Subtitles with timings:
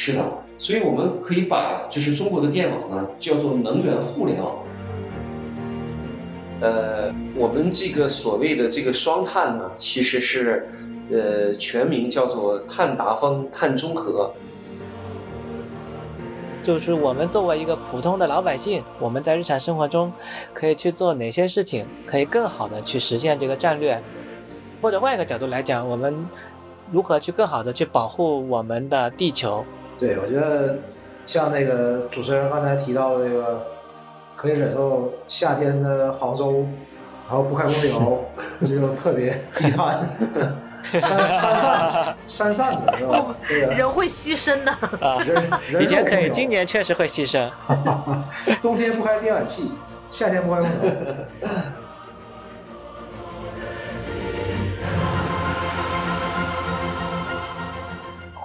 [0.00, 0.22] 是的，
[0.58, 4.58] 所以我们可以把就是中国的电网呢叫做能源互联网。
[6.60, 10.68] 呃，我们这个所谓的这个双碳呢，其实是，
[11.10, 14.32] 呃，全名叫做碳达峰、碳中和。
[16.62, 20.12] 就是我们作为一个普通的老百姓，我们在日常生活中
[20.54, 24.00] 可以去做哪些事情，可以更好的去实现这个战略？
[24.80, 26.24] 或者换一个角度来讲，我们
[26.92, 29.64] 如何去更好的去保护我们的地球？
[29.98, 30.78] 对，我觉得
[31.26, 33.66] 像那个主持人刚才提到的这个。
[34.38, 36.64] 可以忍受夏天的杭州，
[37.26, 38.20] 然后不开空调，
[38.60, 40.08] 这就特别遗憾。
[40.92, 43.34] 山山上山上的是吧？
[43.48, 45.18] 对人会牺牲的啊！
[45.80, 47.50] 以前可以，今年确实会牺牲。
[48.62, 49.72] 冬天不开电暖气，
[50.08, 50.90] 夏天不开空调。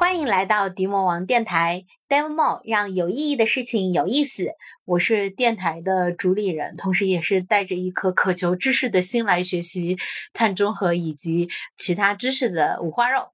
[0.04, 4.50] 欢迎来到迪魔王电台，Demo 让有意义的事情有意思。
[4.84, 9.96] 我是电台的主理人，同时也是带着一颗渴求知识的心来学习
[10.34, 13.30] 碳中和以及其他知识的五花肉。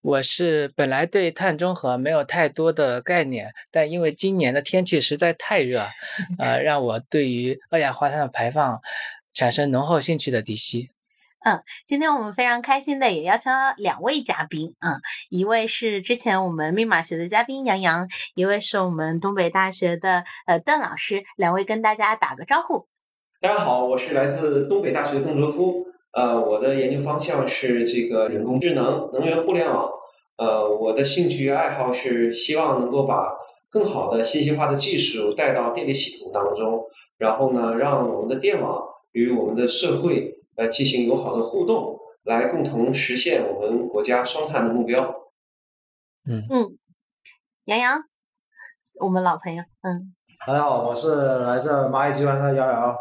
[0.00, 5.86] 我是本来对碳中和没有太多的概念，但因为今年的天气实在太热，
[6.40, 8.80] 呃，让我对于二氧化碳的排放
[9.34, 10.88] 产生浓厚兴趣的迪西。
[11.44, 22.88] 嗯，今天我们非常开心的也邀请了两位嘉宾，嗯，一位是之前我们密码学的嘉宾杨洋，一位是我们东北大学的呃邓老师，两位跟大家打个招呼。
[23.40, 29.88] 大家好，我是来自东北大学的邓哲夫，呃，我的研究方向是这个人工智能、能源互联网，
[30.38, 33.30] 呃，我的兴趣爱好是希望能够把
[33.68, 36.82] 更好的信息化的技术带到电力系统当中，
[37.18, 40.32] 然后呢，让我们的电网与我们的社会。
[40.56, 45.02] 来进行友好的互动，来共同实现我们国家双碳的目标。
[46.24, 46.78] 嗯嗯，
[47.66, 48.02] 杨洋，
[49.00, 50.14] 我们老朋友，嗯，
[50.46, 52.96] 大家好，我是来自蚂蚁集团的杨洋，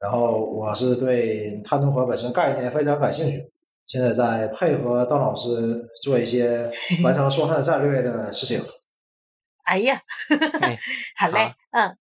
[0.00, 3.50] 然后我是对碳中和本身概念非常感兴趣，
[3.86, 6.70] 现在在配合邓老师做一些
[7.02, 8.62] 完成双碳战略的事情。
[9.64, 9.98] 哎呀，
[11.16, 11.96] 好嘞，嗯。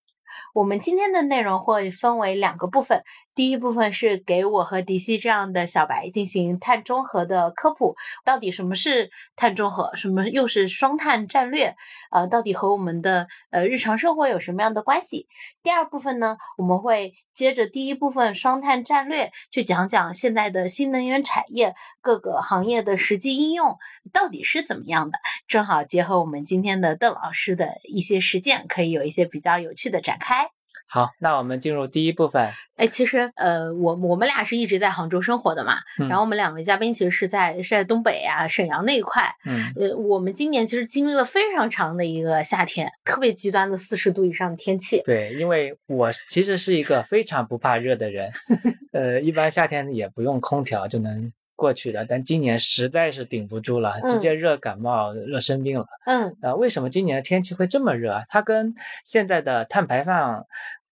[0.54, 3.02] 我们今天的内容会分为两个部分，
[3.34, 11.75] 第一部分是给我和迪西这样的小白进行碳中和的科普，到底什么是碳中和，什么又是双碳战略，
[12.12, 15.28] 呃，到底和我们的呃日常生活有什么样的关系？
[15.64, 23.78] 第二部分呢，我们会接着第一部分双碳战略去讲讲现在的新能源产业各个行业的实际应用
[24.12, 30.52] 到底是怎么样的，正好结合我们今天的邓老师的一些实践，可以有一些比较有趣的展开。
[30.94, 32.50] 好，那我们进入第一部分。
[32.75, 35.75] 哎，其实，呃，我我们俩是一直在杭州生活的嘛，
[36.09, 39.24] 然后我们两位嘉宾其实是在是在东北啊，沈阳那一块。
[39.46, 45.02] 嗯，呃，我们今年其实经历了非常长的一个夏天，特别极端的四十度以上的天气。
[45.06, 48.29] 对，因为我其实是一个非常不怕热的人，
[48.91, 55.85] 呃，一般夏天也不用空调就能过去的，但今年实在是顶不住了，直接热感冒、热生病了。
[56.06, 58.25] 嗯，啊，为什么今年的天气会这么热？
[58.28, 58.75] 它跟
[59.06, 60.46] 现在的碳排放。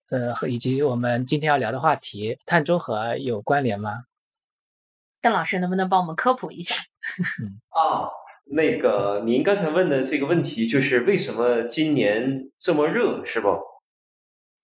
[0.09, 4.05] 呃，和以及我们今天要聊的话题碳中和有关联吗？
[5.21, 6.75] 邓老师能不能帮我们科普一下？
[7.69, 8.09] 啊，
[8.45, 13.49] 那个您刚才问的这个问题就是为什么今年这么热，是不？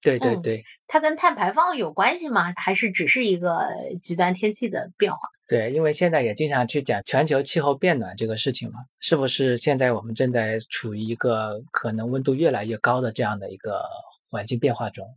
[0.01, 2.53] 对对对，它跟碳排放有关系吗？
[2.57, 3.67] 还是只是一个
[4.01, 5.19] 极端天气的变化？
[5.47, 13.83] 对，因为现在也经常去讲全球气候变暖这个事情嘛，是不是现在我们正在处于一个可能温度越来越高的这样的一个
[14.29, 15.07] 环境变化中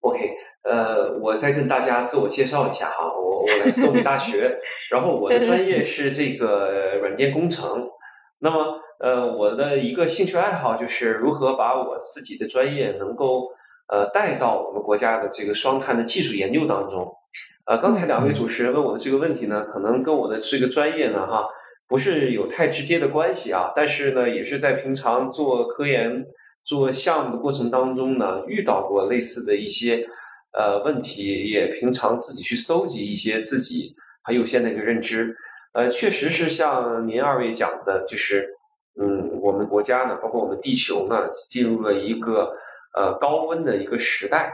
[0.00, 0.30] ？OK，
[0.62, 4.58] 呃，我再跟大家自我介绍一下哈，我我来自东北大学，
[4.90, 7.88] 然后我的专业是这个软件工程。
[8.40, 13.50] 那么，呃，我的一个兴趣爱好就是如何把我自己的专业能够
[13.88, 17.12] 呃带到我们国家的这个双碳的技术研究当中。
[17.66, 21.46] 呃，刚才两位主持人问我的这个问题呢，可能跟我的这个专业呢哈
[21.86, 26.24] 不是有太直接的关系啊，但是呢，也是在平常做科研。
[26.64, 30.06] 做项目的过程当中呢，遇到过类似的一些
[30.52, 35.34] 呃问题，也平常自己去搜集一些自己很有限的一个认知。
[35.72, 38.48] 呃，确实是像您二位讲的，就是
[39.00, 42.52] 嗯，我们国家呢，包括我们地球呢，进入了一个
[42.96, 44.52] 呃高温的一个时代。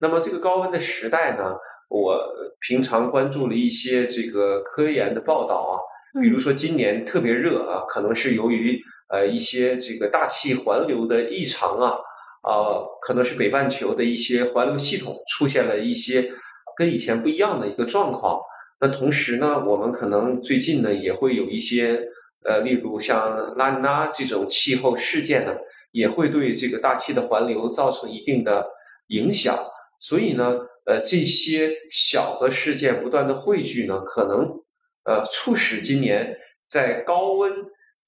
[0.00, 1.54] 那么这个高温的时代呢，
[1.88, 2.20] 我
[2.60, 8.82] 平常关注了一些这个科研的报道啊，比如说今年特别热啊，可能是由于。
[9.14, 11.94] 呃，一些这个大气环流的异常啊，
[12.42, 16.32] 呃，可能是北半球的一些环流系统出现了一些
[16.76, 18.40] 跟以前不一样的一个状况。
[18.80, 22.08] 那同时呢，我们可能最近呢也会有一些
[22.44, 25.54] 呃，例如像拉尼娜这种气候事件呢，
[25.92, 28.66] 也会对这个大气的环流造成一定的
[29.10, 29.56] 影响。
[30.00, 34.48] 所以呢，呃，这些小的事件不断的汇聚呢，可能
[35.04, 36.36] 呃促使今年
[36.68, 37.52] 在高温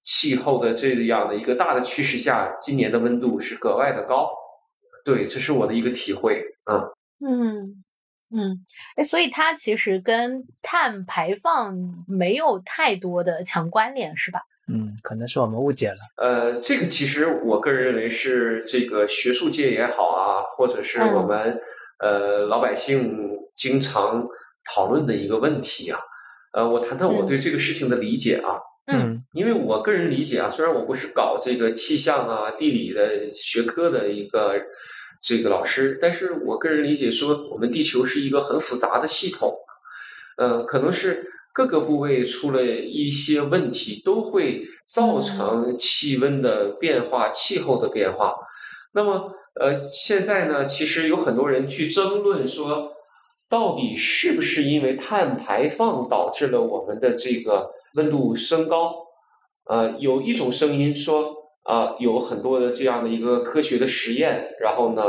[0.07, 4.31] 气候的这样的一个大的趋势下，今年的温度是格外的高。
[5.05, 6.45] 对，这是我的一个体会。
[6.71, 6.81] 嗯
[7.29, 7.85] 嗯
[8.31, 8.65] 嗯，
[8.95, 11.77] 哎，所以它其实跟碳排放
[12.07, 14.43] 没有太多的强关联，是吧？
[14.69, 15.99] 嗯，可能是我们误解了。
[16.17, 21.61] 呃，这个其实我个人认为是这个学术界也好啊，或者是我们
[21.99, 24.25] 呃老百姓经常
[24.73, 25.99] 讨论的一个问题啊。
[26.53, 28.55] 呃，我谈谈我对这个事情的理解啊。
[28.55, 28.76] 嗯，
[29.33, 34.55] 因为我个人理解啊，虽然我不是搞这个气象啊、地理的学科的一个
[35.21, 39.53] 这个老师，但是我个人理解说，我们地球是一个很复杂的系统，
[40.37, 48.37] 呃，可能是各个部位出了一些问题，都会造成气温的变化、气候的变化。
[48.95, 52.93] 那么，呃，现在呢，其实有很多人去争论说，
[53.51, 57.73] 到底是不是因为碳排放导致了我们的这个。
[57.97, 58.95] 温度升高，
[59.65, 61.35] 呃，有一种声音说，
[61.65, 65.03] 啊，有很多的这样的一个科学的实验，然后呢，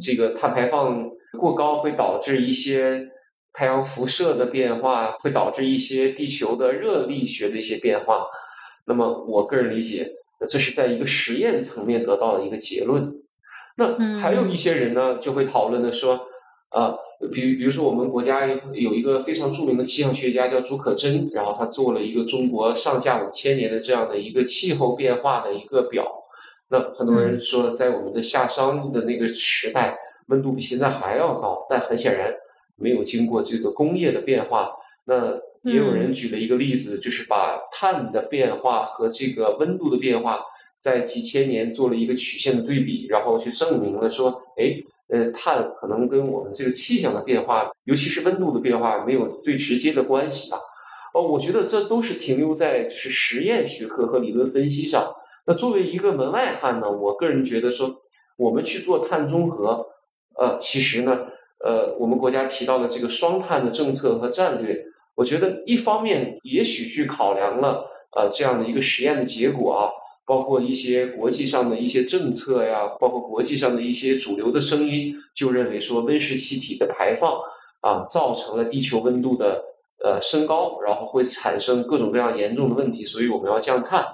[0.00, 3.08] 这个碳排放过高会导致一些
[3.52, 8.26] 太阳辐射的变化，会导致一些地球的热力学的一些变化。
[8.86, 10.12] 那么，我个人理解，
[10.48, 13.12] 这是在一个实验层面得到的一个结论。
[13.76, 16.28] 那还有一些人呢，就会讨论的说。
[16.74, 16.92] 啊，
[17.32, 26.04] 比比如说，我们国家有一个非常著名的气象学家叫竺可桢，然后他做了一个中国上下五千年的这样的一个气候变化的一个表。
[26.70, 32.34] 那很多人说，在我们的夏商的那个时代，温度比现在还要高，但很显然
[32.74, 34.72] 没有经过这个工业的变化。
[35.04, 40.40] 那也有人举了一个例子，就是把碳的变化和这个温度的变化
[40.80, 44.82] 在几千年做了一个曲线的对比，然后去证明了说，哎。
[45.08, 50.58] 呃，碳可能跟我们这个气象的变化，尤其是温度的变化，没有最直接的关系啊。
[51.12, 55.14] 哦，我觉得这都是停留在是实验学科和理论分析上。
[55.46, 57.88] 那作为一个门外汉呢，我个人觉得说，
[58.36, 59.86] 我们去做碳中和，
[60.38, 61.26] 呃，其实呢，
[61.64, 64.84] 呃，我们国家提到的这个双碳的政策和战略，
[65.14, 67.84] 我觉得一方面也许去考量了
[68.16, 69.90] 呃这样的一个实验的结果啊。
[70.26, 77.38] 包括一些国际上的一些政策呀，包括国际上的一些主流的声音，就认为说温室气体的排放
[77.80, 79.62] 啊，造成了地球温度的
[80.02, 84.04] 呃升高，然后会产生各种各样严重的问题，所以我们要降碳，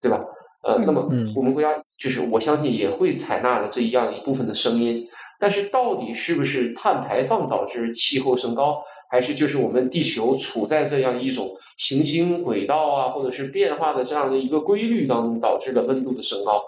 [0.00, 0.20] 对吧？
[0.62, 1.02] 呃，那么
[1.36, 5.06] 我们国家就是我相信也会采纳了这一样一部分的声音，
[5.38, 8.82] 但是到底是不是碳排放导致气候升高？
[9.10, 16.62] 还是就是我们地球处在这样一种行星轨道啊，或者是变化的这样的一个规律当中导致的温度的升高，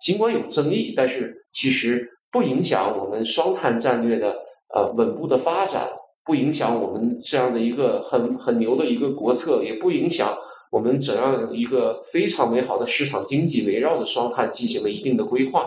[0.00, 4.36] 尽管有争议，但是其实不影响我们双碳战略的
[4.74, 5.88] 呃稳步的发展，
[6.24, 10.36] 不影响我们这样的一个很很牛的一个国策，也不影响
[10.70, 15.66] 我们怎样一个非常美好的市场经济围绕着双碳进行了一定的规划。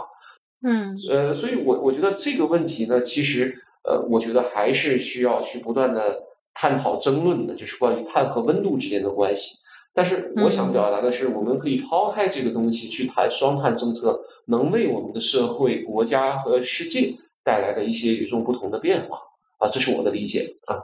[0.61, 3.63] 嗯，呃，所以我我觉得这个问题呢，其实。
[3.83, 6.21] 呃，我觉得还是需要去不断的
[6.53, 9.57] 探讨、争论的，就是关于碳和温度之间的关系。
[9.93, 19.17] 但是我想表达的是，我们可以抛开这个东西去谈双碳政策能为我们的社会、国家和世界带来的一些与众不同的变化
[19.57, 20.83] 啊，这是我的理解啊。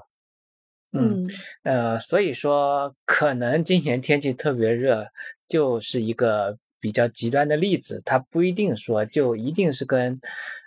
[0.93, 1.29] 嗯，
[1.63, 5.05] 呃，所以说可能今年天气特别热，
[5.47, 10.19] 就是一个比较极端的例子，它不一定说就一定是跟。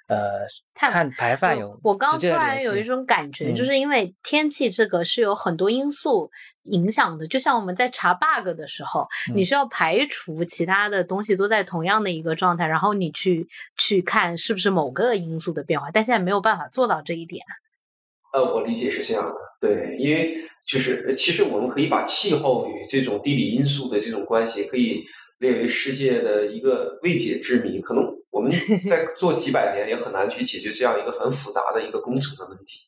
[0.09, 6.31] 呃，碳排放有，我刚突然有一种感觉，就是因为天气这个是有很多因素
[6.63, 13.47] 影响的，就像我们在查 bug 的时候，你需要排除其他的东西都在同样的一个状态，然后你去
[13.77, 17.45] 去看是不是某个因素的变化，但现在没有办法做到这一点。
[18.33, 25.05] 呃，我理解是这样的，对，因为就是其实我们可以把气候与这种地理因素的这种关系可以
[25.39, 28.18] 列为世界的一个未解之谜，可能。
[28.89, 32.81] 在做几百年也很难去解决这样一个很复杂的一个工程的问题。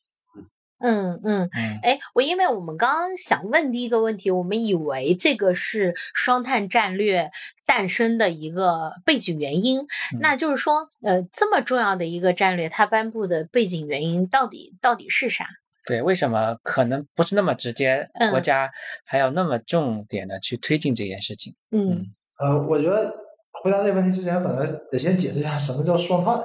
[0.82, 7.30] 嗯嗯嗯，哎，我因为我们刚刚想问第一个问题，我们以为这个是双碳战略
[7.66, 9.86] 诞生的一个背景原因，
[10.20, 15.46] 那就是说，呃，这么重要的一个战略，它颁布的背景原因到底到底是啥？
[15.84, 18.08] 对，为什么可能不是那么直接？
[18.30, 18.70] 国家
[19.04, 21.54] 还要那么重点的去推进这件事情？
[21.72, 22.06] 嗯，
[22.38, 23.14] 呃，我觉得。
[23.52, 26.40] 回答这个问题之前，可能得先解释一下什么叫双碳。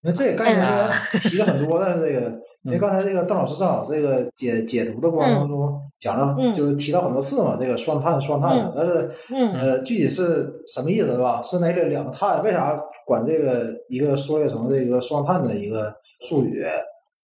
[0.00, 2.30] 因为这个概念虽然提了很多，但是这个，
[2.62, 9.10] 因为刚才这个邓老师正好这个解解读的过程当中讲了，就是提到很多次嘛，这个双碳双碳的，但是
[9.54, 11.42] 呃，具体是什么意思是吧？
[11.42, 12.40] 是哪两个碳？
[12.44, 15.92] 为啥管这个一个缩略成这个双碳的一个
[16.28, 16.64] 术语，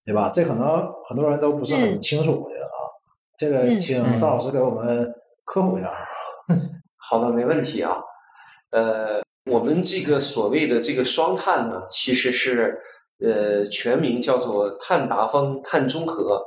[0.04, 0.32] 对吧？
[0.34, 2.76] 这可能很多人都不是很清楚的啊。
[3.38, 5.14] 这个请邓老师给我们
[5.44, 5.90] 科普一下。
[6.98, 7.98] 好的，没问题啊。
[8.74, 9.24] 呃。
[9.50, 12.80] 我们这个所谓的这个双碳呢，其实是
[13.20, 16.42] 呃全名叫做碳达峰、碳中和。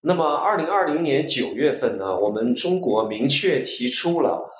[0.00, 4.50] 那么，二零二零年九月份呢，我们中国明确提出了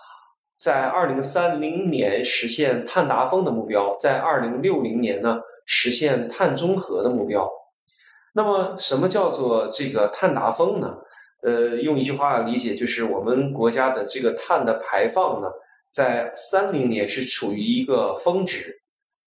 [0.55, 7.51] 在二零三零年实现碳达峰的目标，在二零六零年呢实现碳中和的目标。
[8.35, 10.95] 那么，什么叫做这个碳达峰呢？
[11.43, 15.49] 呃，用一句话理解，就是我们国家的这个碳的排放呢。
[15.93, 18.77] 在三零年是处于一个峰值，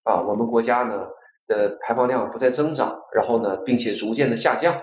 [0.04, 1.08] 啊，我们国家呢
[1.48, 4.82] 的排放量不再增长，然后呢，并且逐渐的下降。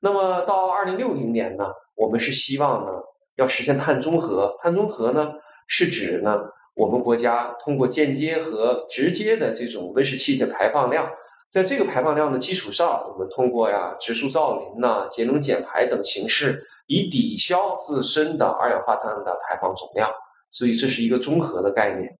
[0.00, 2.92] 那么到二零六零年呢，我们是希望呢
[3.36, 4.56] 要实现碳中和。
[4.62, 5.32] 碳中和呢
[5.66, 6.40] 是指呢
[6.74, 11.10] 我们国家通过间接和直接的这种温室气体排放量，
[11.50, 20.10] 在这个排放量的基础上，我们通过呀植树造林呐、节能减排等形式，以抵消自身的二氧化碳的排放总量。
[20.50, 22.18] 所以这是一个综合的概念。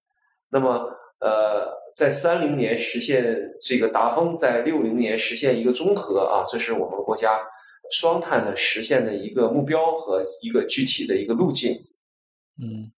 [0.49, 0.85] 那么，
[1.21, 3.23] 呃，在三零年实现
[3.61, 7.39] 这个达峰，在六零年实现一个综合啊，这是我们国家
[7.89, 11.71] 双碳的实现的一个目标和一个具体的一个路径。
[12.61, 12.91] 嗯，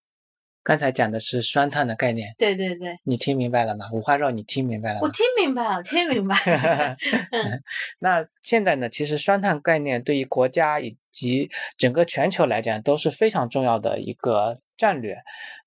[0.63, 2.33] 刚才讲的是双碳的概念。
[2.39, 2.97] 对对对。
[3.03, 3.85] 你听明白了吗？
[3.93, 5.01] 五花肉，你听明白了吗？
[5.03, 6.97] 我听明白了，听明白了。
[7.99, 8.89] 那现在呢？
[8.89, 14.59] 其实双碳概念对于国家以及整个全球来讲都是非常重要的一个。
[14.77, 15.17] 战略，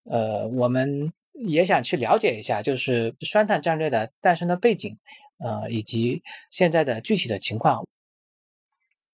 [0.04, 4.98] 呃，我们也想去了解一下，就是双碳战略的诞生的背景，
[5.38, 7.86] 呃，以及现在的具体的情况。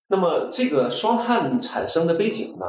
[0.08, 2.66] 那么，这个双碳产生的背景呢？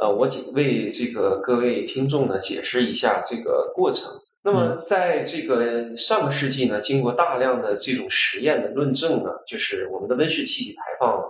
[0.00, 4.12] 呃，我仅为这个各位听众呢解释一下这个过程。
[4.42, 11.22] 那么，在这个上个世纪呢，经过大量的这种实验的论证呢，就是我们的温室气体排放，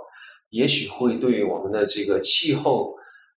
[0.51, 2.95] 也许会对我们的这个气候。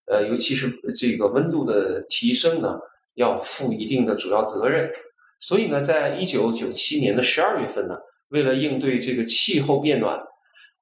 [0.09, 2.79] 呃，尤其是这个温度的提升呢，
[3.13, 4.89] 要负一定的主要责任。
[5.37, 7.95] 所以呢，在一九九七年的十二月份呢，
[8.29, 10.19] 为了应对这个气候变暖，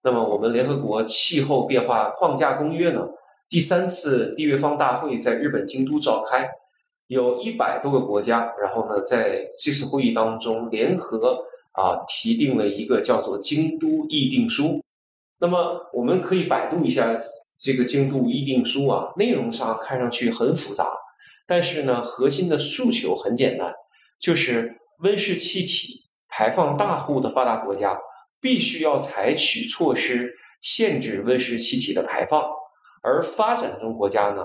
[0.02, 3.06] 那么我们联合国气候变化框架公约呢，
[3.50, 6.50] 第三次缔约方大会在日本京都召开，
[7.08, 11.44] 有一百多个国家，然后呢，在这次会议当中联合
[11.74, 14.82] 啊提定了一个叫做京都议定书。
[15.40, 17.14] 那么我们可以百度一下。
[17.58, 20.86] 这个京都议定书啊，内容上看上去很复杂，
[21.48, 23.74] 但是呢，核心的诉求很简单，
[24.20, 27.98] 就是温室气体排放大户的发达国家
[28.40, 32.44] 必须要采取措施限制温室气体的排放，
[33.02, 34.44] 而发展中国家呢，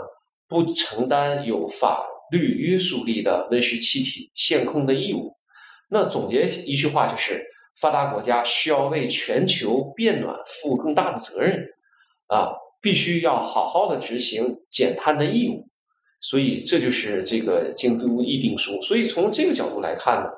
[0.48, 5.36] 不承担有法律约束力的温室气体限控的义务。
[5.90, 7.44] 那总结一句话就是，
[7.78, 11.66] 发达国家需要为全球变暖负更大的责任
[12.28, 12.52] 啊。
[12.82, 15.68] 必须要好好的执行减碳的义务，
[16.20, 18.82] 所以这就是这个京都议定书。
[18.82, 20.28] 所以从这个角度来看呢，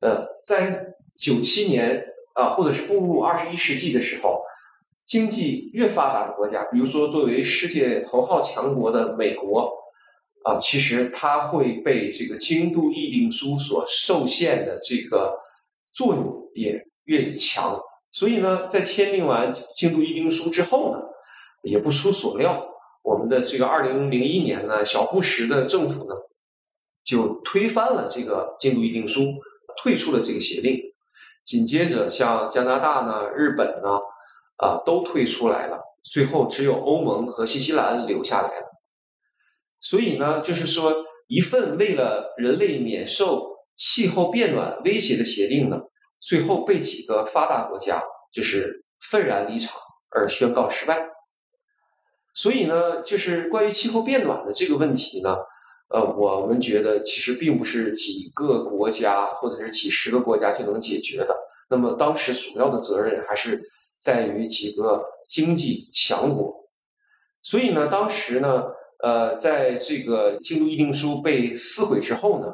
[0.00, 2.02] 呃，在九七年
[2.34, 4.42] 啊，或者是步入二十一世纪的时候，
[5.04, 9.70] 经济越发达的国家，比如说作为世界头号强国的美国
[10.44, 15.38] 啊，其实它会被这个京都议定书所受限的这个
[15.92, 17.78] 作用也越强。
[18.10, 21.10] 所以呢，在签订完京都议定书之后呢。
[21.64, 22.64] 也不出所料，
[23.02, 26.14] 我们的这个二零零一年呢，小布什的政府呢，
[27.04, 29.20] 就推翻了这个京都议定书，
[29.82, 30.80] 退出了这个协定。
[31.44, 33.98] 紧接着，像加拿大呢、日本呢，
[34.56, 35.80] 啊，都退出来了。
[36.02, 38.66] 最后，只有欧盟和新西兰留下来了。
[39.80, 40.92] 所以呢，就是说，
[41.26, 45.78] 一份为了人类免受气候变暖威胁的协定呢，
[46.18, 48.02] 最后被几个发达国家
[48.32, 49.78] 就是愤然离场
[50.10, 51.13] 而宣告失败。
[52.34, 55.36] 所以呢，就是关于气候变暖的这个问题呢，
[55.88, 61.34] 呃，我们觉得其实并不是几个国家或者是几十个国家就能解决的。
[61.70, 63.62] 那么当时主要的责任还是
[63.98, 66.68] 在于几个经济强国。
[67.40, 68.64] 所以呢，当时呢，
[69.02, 72.52] 呃，在这个京都议定书被撕毁之后呢，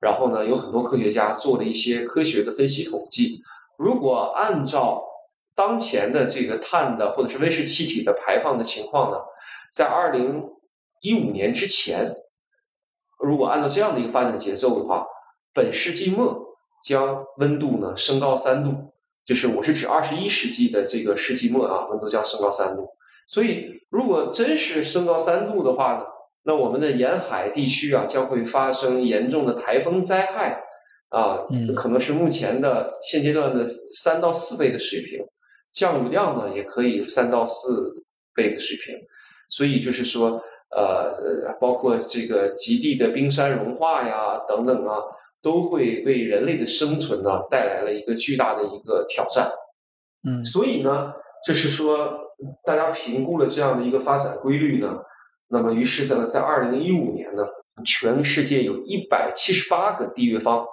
[0.00, 3.40] 然后呢，有很多科学家做了一些科学的分析统计，
[3.78, 5.02] 如果按照
[5.54, 9.18] 当前的这个碳的或者是温室气体的排放的情况呢，
[9.72, 10.42] 在二零
[11.00, 12.14] 一五年之前，
[13.18, 15.06] 如果按照这样的一个发展节奏的话，
[15.52, 18.92] 本世纪末将温度呢升高三度，
[19.24, 22.88] 就是我是指二十一世纪的这个世纪末啊，温度将升高三度。
[23.26, 26.04] 所以，如果真是升高三度的话呢，
[26.42, 30.62] 那我们的沿海地区啊将会发生严重的台风灾害
[31.08, 35.24] 啊，可能是目前的现阶段的三到四倍的水平，
[35.74, 38.02] 降雨量呢也可以三到四
[38.34, 39.04] 倍的水平。
[39.50, 40.40] 所以就是说，
[40.74, 45.02] 呃，包括这个极地的冰山融化呀等等啊。
[45.44, 49.46] 都会为人类的生存呢带来了一个巨大的一个挑战，
[50.26, 51.12] 嗯，所以呢，
[51.46, 52.18] 就是说
[52.64, 55.02] 大家评估了这样的一个发展规律呢，
[55.48, 57.44] 那么于是呢，在二零一五年呢，
[57.84, 60.64] 全世界有一百七十八个缔约方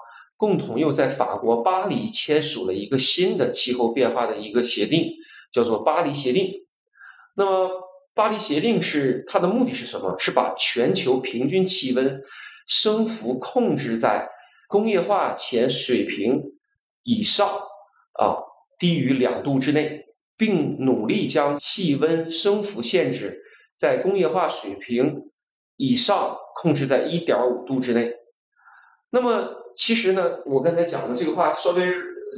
[0.41, 5.13] 共同又在法国巴黎签署了一个新的气候变化的一个协定，
[5.53, 6.65] 叫做巴黎协定。
[7.35, 7.69] 那么
[8.15, 10.17] 巴黎协定是它的目的是什么？
[10.17, 12.19] 是把全球平均气温
[12.67, 14.27] 升幅控制在。
[14.67, 16.41] 工业化前水平
[17.03, 17.47] 以上
[18.13, 18.41] 啊，
[18.79, 20.05] 低于两度之内，
[20.35, 23.43] 并努力将气温升幅限制
[23.77, 25.29] 在工业化水平
[25.75, 28.20] 以上控制在一点五度之内。
[29.11, 31.93] 那么，其实呢，我刚才讲的这个话稍微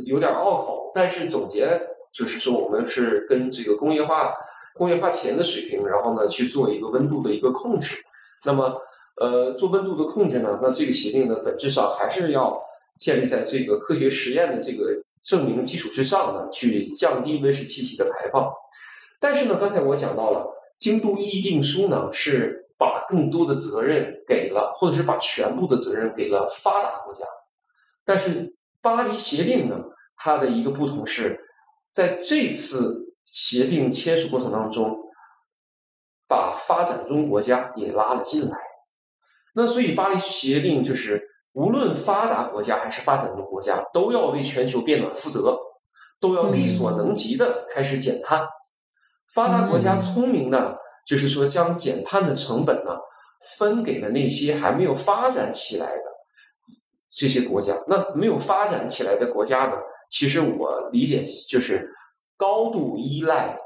[0.06, 4.34] 有点拗口，但是总结就是说，我们是跟这个工业化
[4.76, 7.96] 工业化前的水平，然后呢去做一个温度的一个控制。
[8.46, 8.82] 那么。
[9.16, 12.60] 呃，做温度的控制呢，那这个协定呢，本质上还是要
[12.98, 18.52] 建立在这个科学实验的这个证明基础之上呢，去降低温室气体的排放。
[19.20, 27.26] 但是呢，刚才我讲到了京都议定书呢，是把更多的责任给了，或者是把全部的责任给了发达国家。
[28.06, 29.80] 但是巴黎协定呢，
[30.16, 31.40] 它的一个不同是，
[31.92, 35.00] 在这次协定签署过程当中，
[36.28, 38.58] 把发展中国家也拉了进来。
[39.56, 45.58] 那所以巴黎协定就是，无论发达国家还是发展中国家，都要为全球变暖负责，
[46.20, 48.48] 都要力所能及的开始减碳。
[49.34, 52.98] 发达国家聪明的，就是说将减碳的成本呢，
[53.58, 56.04] 分给了那些还没有发展起来的
[57.08, 57.78] 这些国家。
[57.88, 59.74] 那没有发展起来的国家呢，
[60.10, 61.90] 其实我理解就是
[62.38, 63.58] 高度依赖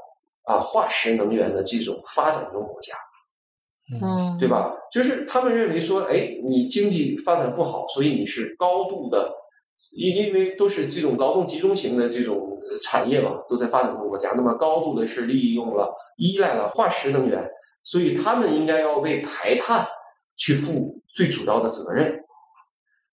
[0.44, 2.94] 啊化石能源的这种发展中国家。
[3.90, 4.70] 嗯，对吧？
[4.92, 9.32] 就是他们认为说，哎，你经济发展不好，所以你是高度的，
[9.96, 17.48] 因因为都是这种劳动集中型的这种产业嘛，都在发展中国家，那么高度的是利用了、依赖了化石能源，
[17.82, 19.86] 所以他们应该要为排碳
[20.36, 22.24] 去负最主要的责任。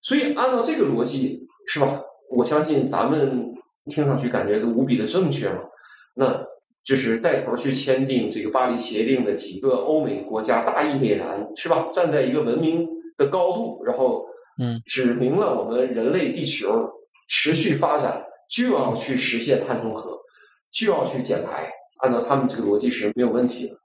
[0.02, 2.02] 所以按照这个逻辑，是吧？
[2.30, 3.54] 我相信咱们
[3.86, 5.60] 听上去感觉都无比的正确嘛，
[6.16, 6.46] 那。
[6.86, 11.90] 就是带头去签订这个巴黎协定的几个欧美国家大义凛然，是吧？
[11.92, 12.88] 站在一个文明
[13.18, 14.24] 的高度，然后，
[14.62, 16.88] 嗯，指明了我们人类地球
[17.28, 20.20] 持续发展就要去实现碳中和，
[20.72, 21.70] 就要去减排。
[22.00, 23.76] 按照他们这个逻辑是没有问题的。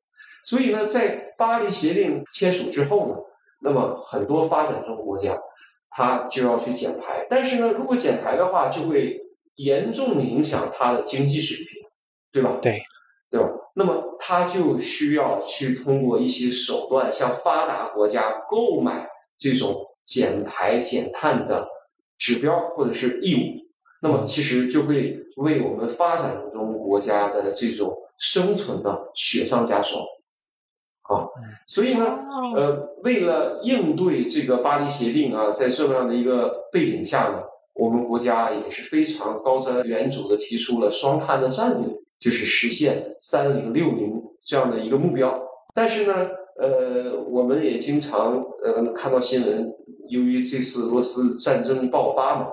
[0.44, 3.14] 所以呢，在巴黎协定签署之后呢，
[3.62, 5.38] 那么很多发展中国家
[5.90, 9.20] 它就要去减排，但是呢，如果减排的话，就会
[9.57, 11.81] 严重影响它的经济水平。
[12.33, 12.59] 对吧？
[12.62, 12.81] 对，
[13.29, 13.49] 对吧？
[13.75, 21.66] 那么他就需要去通过一些手段，向发达国家购买这种减排减碳的
[22.16, 23.70] 指标或者是义务。
[24.01, 30.03] 那么其实就会为我们发展中国家的这种生存呢雪上加霜
[31.03, 31.27] 啊。
[31.67, 32.05] 所以呢，
[32.57, 37.43] 呃，为了应对这个巴黎协定啊，在这样的一个背景下呢，
[37.75, 42.01] 我们国家也是非常高瞻远瞩的提出了双碳的战略。
[42.21, 49.73] 就是实现三零六零这样的一个目标，但是呢，呃，我们也经常呃看到新闻，
[50.07, 52.49] 由于这次俄罗斯战争爆发嘛，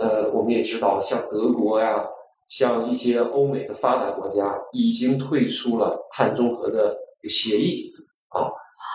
[0.00, 2.04] 呃，我们也知道，像德国呀，
[2.48, 6.96] 像一些欧美的发达国家已经退出了碳中和的
[7.28, 7.92] 协议
[8.28, 8.50] 啊，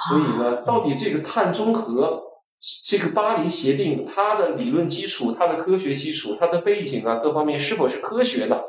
[0.09, 2.23] 所以呢，到底这个碳中和
[2.83, 8.65] 这个巴黎协定它的理论基础、它的科学基础、它的背景啊，各方面是否是科学的？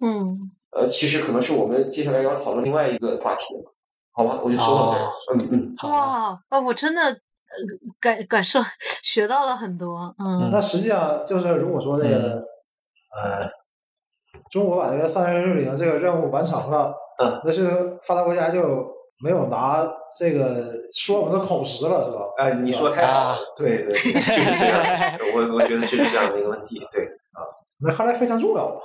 [0.00, 0.50] 嗯。
[0.74, 3.44] 呃，其实可能是我们接下来要讨论另外一个话题，
[4.12, 4.40] 好吧？
[4.42, 5.10] 我就说到这儿。
[5.34, 5.90] 嗯嗯。
[5.90, 7.20] 哇，呃，我真的
[8.00, 8.60] 感感受
[9.02, 10.14] 学到了很多。
[10.18, 10.50] 嗯。
[10.50, 12.44] 那实际上就是，如果说这个
[13.14, 13.50] 呃，
[14.50, 18.90] 中国把这个三零六零这个任务完成了，嗯，那是发达国家就
[19.22, 19.86] 没有拿
[20.18, 22.20] 这个说我们的口实了，是吧？
[22.38, 23.38] 哎，你说太好了。
[23.56, 25.18] 对对，就是这 样。
[25.34, 26.80] 我我觉得就是这样的一个问题。
[26.90, 27.44] 对啊，
[27.80, 28.80] 那看来非常重要。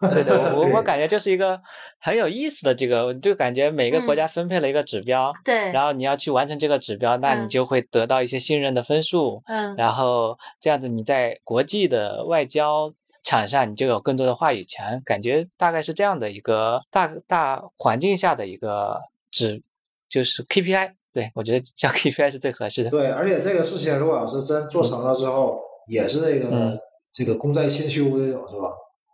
[0.12, 1.60] 对对，我我感觉就是一个
[1.98, 12.92] 很有意思的这个，就感觉每个国家分配了一个指标，对，然后你要去完成这个指标，那你就会得到一些信任的分数，嗯，然后这样子你在国际的外交
[13.24, 15.02] 场上，你就有更多的话语权。
[15.04, 19.62] 感觉大概是这样的一个大大环境下的一个指，
[20.08, 20.92] 就是 KPI。
[21.12, 22.90] 对我觉得叫 KPI 是最合适的。
[22.90, 25.58] 对，而且这个事情如果要是真做成了之后，
[25.88, 26.78] 也是那个
[27.12, 28.70] 这个功在千秋这种是吧？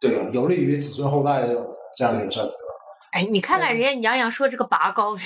[0.09, 2.51] 对，有利于子孙后代这种这样的一个事儿。
[3.12, 5.17] 哎，你看看人家杨洋说这个拔高，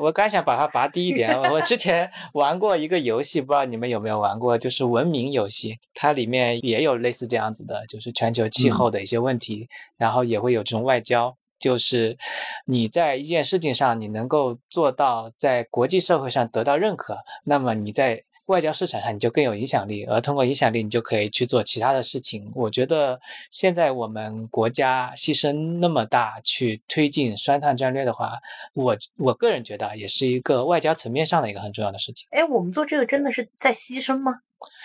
[0.00, 1.36] 我刚想把它拔低一点。
[1.50, 9.68] 我之前玩过一个游戏，不知道你们有没有玩过，就是文明游戏，它里面也有类似这样子的，就是全球气候的一些问题，
[9.98, 12.16] 然后也会有这种外交，就是
[12.64, 18.22] 你在一件事情上你能够做到在国际社会上得到认可，那么你在。
[18.46, 22.50] 外交市场上你就更有影响力，而通过影响力你就可以去做其他的事情。
[22.54, 28.32] 我觉得现在我们国家牺牲那么大去推进双碳战略的话，
[28.74, 32.26] 我我个人觉得也是一个外交层面上的一个很重要的事情。
[32.30, 34.40] 哎，我们做这个真的是在牺牲吗？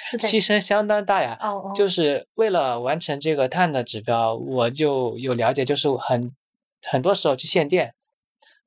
[0.10, 1.38] 是牺牲相当大呀。
[1.42, 1.72] 哦哦。
[1.76, 6.32] 就是为了完成这个碳的指标，我就有了解，就是很
[6.84, 7.94] 很多时候去限电。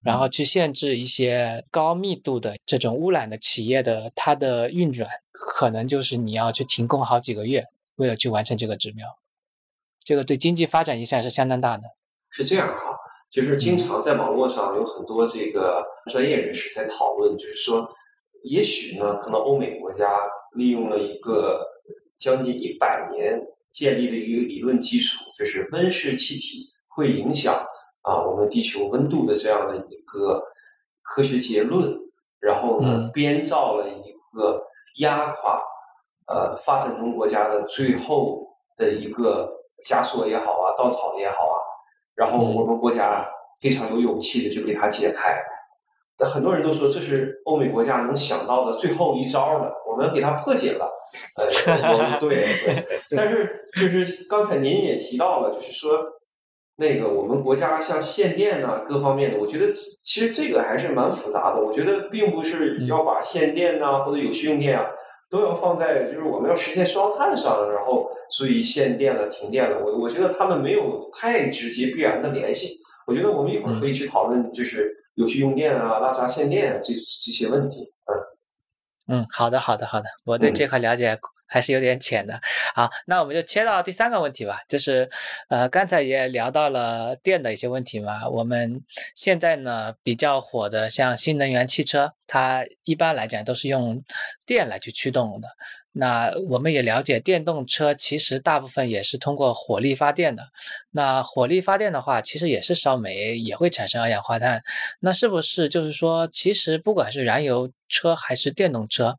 [0.03, 7.65] 然后去限制一些高密度的这种污染的企业的它的运转，可能就是你要去停工好几个月，
[7.97, 9.07] 为了去完成这个指标，
[10.03, 11.83] 这个对经济发展影响是相当大的。
[12.31, 12.97] 是这样哈，
[13.31, 17.87] 就是经常在网络上有很多这个专业人士在讨论，就是说，
[18.45, 20.09] 也许呢，可能欧美国家
[20.57, 21.67] 利用了一个
[22.17, 23.39] 将近一百年
[23.71, 27.67] 建立的一个理论基础，就是温室气体会影响。
[28.11, 30.43] 啊，我们地球温度的这样的一个
[31.01, 31.97] 科学结论，
[32.41, 34.67] 然后呢，编造了一个
[34.99, 35.63] 压垮
[36.27, 39.49] 呃发展中国家的最后的一个
[39.89, 41.59] 枷锁也好啊，稻草也好啊，
[42.17, 43.25] 然后我们国家
[43.61, 45.41] 非常有勇气的就给它解开。
[46.19, 50.91] 那很多人都说这是欧美国家能想到的最后一招了，我们给它破解了。
[51.37, 56.20] 呃，对 对， 但是就是刚才您也提到了，就是说。
[56.81, 59.71] 那个我们国家像限电呐，各方面的，我觉得
[60.03, 61.61] 其实这个还是蛮复杂的。
[61.63, 64.87] 我觉得并不是要把限电呐或者有序用电啊，
[65.29, 69.85] 都要放在就是我们要实现双碳上，然后所以限电了、停电了。
[69.85, 72.69] 我我觉得他们没有太直接必然的联系。
[73.07, 77.93] 我觉得我们一会儿可以去讨论，就是有序用电啊、拉闸限电这这些问题。
[79.07, 81.19] 嗯，好的，好的，好的，我对这块了解
[81.51, 82.41] 还是有点浅的。
[82.75, 85.11] 好，那我们就切到第三个问题吧，就是，
[85.49, 88.29] 呃，刚才也聊到了电的一些问题嘛。
[88.29, 88.81] 我们
[89.15, 94.03] 现在呢比较火的像新能源汽车，它一般来讲都是用
[94.47, 95.49] 电来去驱动的。
[95.93, 100.45] 那我们也了解，电动车其实大部分也是通过火力发电的。
[100.93, 104.63] 那火力发电的话，其实也是烧煤，也会产生二氧化碳。
[105.01, 109.19] 那是不是就是说，其实不管是燃油车还是电动车，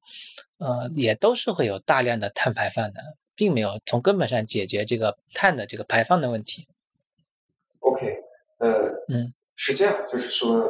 [0.62, 3.02] 呃，也都是会有大量的碳排放的，
[3.36, 6.68] 并没有从根本上解决这个碳的这个排放的问题。
[7.80, 8.16] OK，
[8.60, 8.70] 呃，
[9.10, 10.70] 嗯，是这样，就是说，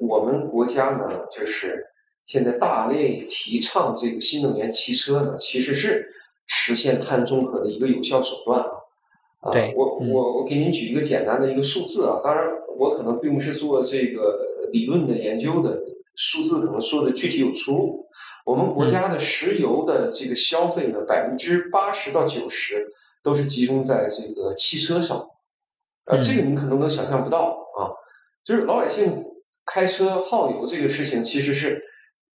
[0.00, 1.86] 我们国家呢，就是。
[2.22, 6.06] 现在大力提倡这个新能源汽车呢，其实是
[6.46, 8.60] 实现碳中和的一个有效手段
[9.40, 9.50] 啊。
[9.50, 15.80] 对，我我我给您举一个简单的一个数字啊，当然我可能并不是做这个理论的研究的，
[16.14, 18.06] 数字可能说的具体有出入。
[18.50, 22.86] 我们国家的石油的这个消费呢，百分之八十到九十
[23.22, 25.24] 都是集中在这个汽车上。
[26.06, 27.94] 呃，这个你可能都想象不到啊，
[28.44, 29.24] 就是老百姓
[29.64, 31.84] 开车耗油这个事情，其实是。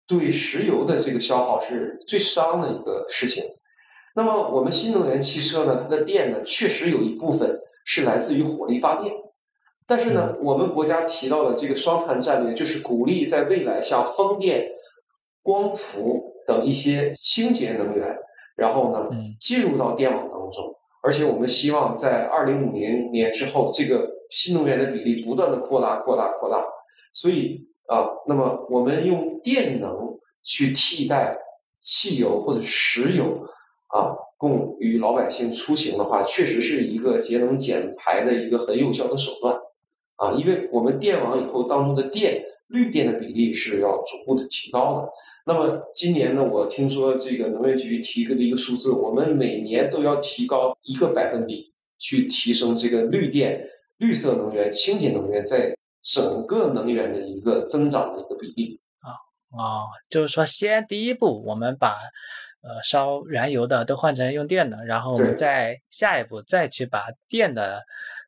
[0.07, 3.43] 对石油的这个消耗是最伤的一个事情。
[4.15, 9.11] 那么我们新能源汽车呢，它的电呢，确实有一部分是来自于火力发电。
[9.87, 14.67] 但是呢，我们国家提到的这个双碳战略，就是鼓励在未来像风电、
[15.45, 18.17] 光伏等一些清洁能源，
[18.57, 19.07] 然后呢
[19.39, 20.75] 进入到电网当中。
[21.03, 26.65] 而且我们希望在二零五零年之后，这个新能源的比例不断的扩大、扩大、扩大。
[27.13, 27.69] 所以。
[27.87, 31.37] 啊，那么我们用电能去替代
[31.83, 33.45] 汽油或者石油
[33.89, 39.55] 啊，供于老百姓出行的话，确实是一个节能减排的一个很有效的手段
[40.15, 40.33] 啊。
[40.33, 45.09] 因为我们电网以后当中的电绿电的比例是要逐步的提高的。
[45.45, 55.75] 那么今年呢，我听说这个能源局提的一个数字，我们每年都要提高一个百分比，去提升这个绿电、绿色能源、清洁能源在。
[56.07, 59.09] 整个能源的一个增长的一个比例啊
[59.59, 61.97] 啊，就是说，先第一步，我们把
[62.61, 67.81] 呃烧燃油的都换成用电的，然后我们再下一步再去把电的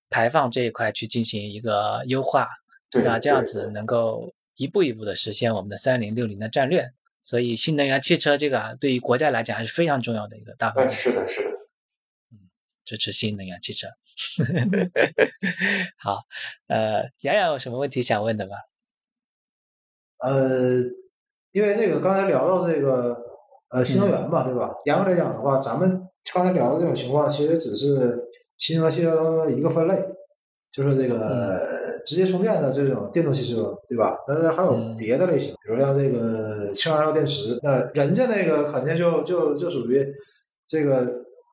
[0.10, 2.48] 排放这一块去进行一个优化，
[2.94, 6.92] 那这样子能够一步一步的实现我们的三零六零的战略。
[7.22, 10.90] 所以，新能源汽车这个对于国家来讲还是非常重要的一个大方向。
[10.90, 11.58] 是的，是的。
[12.86, 13.90] 支持新能源汽车。
[16.00, 16.22] 好，
[16.68, 18.56] 呃，洋洋有什么问题想问的吗？
[20.20, 20.80] 呃，
[21.52, 23.18] 因为这个刚才聊到这个
[23.72, 24.74] 呃新能源嘛，对吧？
[24.86, 26.02] 严格来讲的话，咱们
[26.34, 28.18] 刚才聊的这种情况，其实只是
[28.58, 30.02] 新能源汽车当中的一个分类，
[30.72, 31.60] 就是这个
[32.08, 34.18] 直接充电的这种电动汽车，对吧？
[34.26, 40.08] 但是还有别的类型，比如像这个氢燃料电池，那人家那个肯定就就就属于
[40.68, 41.06] 这个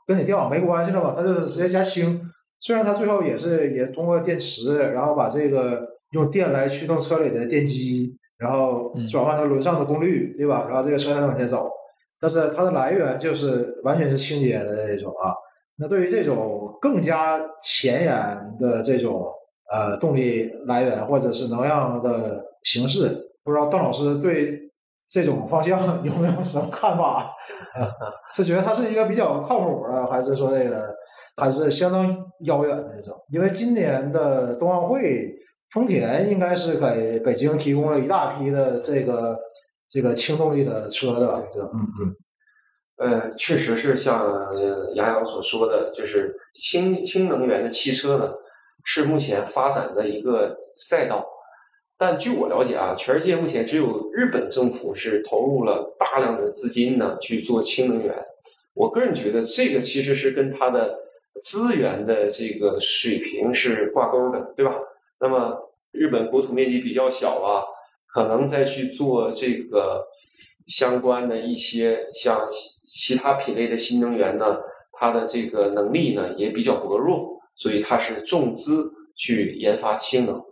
[0.06, 2.22] 跟你电网没关系了嘛，它就是直接加氢。
[2.60, 8.16] 虽然它最后也是也通过电池，然后把这个用电来驱动车里的电机。
[8.36, 10.66] 然后转换成轮上的功率，对吧？
[10.68, 11.70] 然后这个车才能往前走。
[12.20, 15.32] 但是它的来源就是完全是清洁的那种啊。
[15.76, 19.24] 那对于这种更加前沿的这种
[19.74, 23.08] 呃动力来源或者是能量的形式，
[23.42, 24.60] 不知道邓老师对
[25.08, 27.32] 这种方向 有没有什么看法？
[28.34, 30.94] 是觉得它是一个比较靠谱的，还是说这个
[31.36, 33.14] 还是相当遥远的那种？
[33.30, 35.34] 因为今年的冬奥会。
[35.72, 39.36] 丰田应该是给北京提供了一大批的这个
[39.88, 41.68] 这个轻动力的车的，对吧？
[41.74, 42.16] 嗯嗯。
[42.98, 44.54] 呃，确实是像
[44.94, 48.32] 杨洋所说的，就是氢氢能源的汽车呢，
[48.84, 51.26] 是目前发展的一个赛道。
[51.96, 58.14] 但据我了解啊，全世界目前只有日本政府是投入了大量的资金呢去做氢能源。
[58.74, 60.98] 我个人觉得这个其实是跟它的
[61.40, 64.74] 资源的这个水平是挂钩的，对吧？
[65.20, 67.62] 那么日本国土面积比较小啊，
[68.12, 70.04] 可能再去做这个
[70.66, 74.58] 相关的一些像其他品类的新能源呢，
[74.92, 80.42] 它的这个能力呢也比较薄弱，所以它是重资去研发氢能。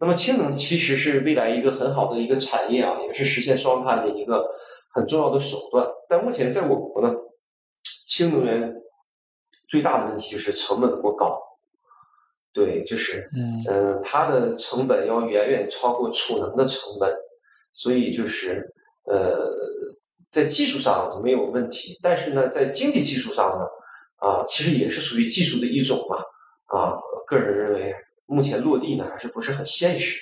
[0.00, 4.44] 那么氢能其实是未来一个很好的一个产业啊，也是实现双碳的一个
[4.92, 5.86] 很重要的手段。
[6.08, 7.14] 但目前在我国呢，
[8.06, 8.74] 氢能源
[9.68, 11.38] 最大的问题就是成本过高。
[12.52, 13.30] 对，就是，
[13.66, 17.10] 嗯，它的成本要远远超过储能的成本，
[17.72, 18.62] 所以就是，
[19.06, 19.50] 呃，
[20.28, 23.64] 在技术上没有问题，但是呢，在经济技术上呢，
[24.16, 26.18] 啊，其实也是属于技术的一种嘛，
[26.72, 27.94] 啊，个人认为
[28.26, 30.18] 目前落地呢还是不是很现实，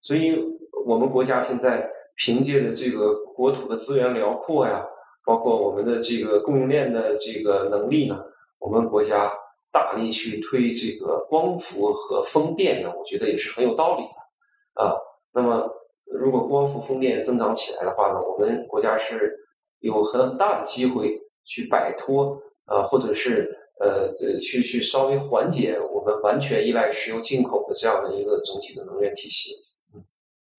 [0.00, 0.42] 所以
[0.86, 4.86] 我们国家现在凭借着这个国土的资源辽阔呀，
[5.24, 8.18] 包括我们的这个供应链的这个能力呢，
[8.58, 9.32] 我们国家。
[9.72, 14.96] 大力去推这个光伏和风电呢，我觉得也是很有道理的啊。
[15.32, 15.70] 那么，
[16.06, 19.32] 如果光伏、风电增长起来的话呢，我们国家是
[19.78, 23.48] 有很大的机会去摆脱啊，或者是
[23.80, 29.56] 呃，去去稍微缓解我们完全依赖石油进口的这样的一个整体的能源体系。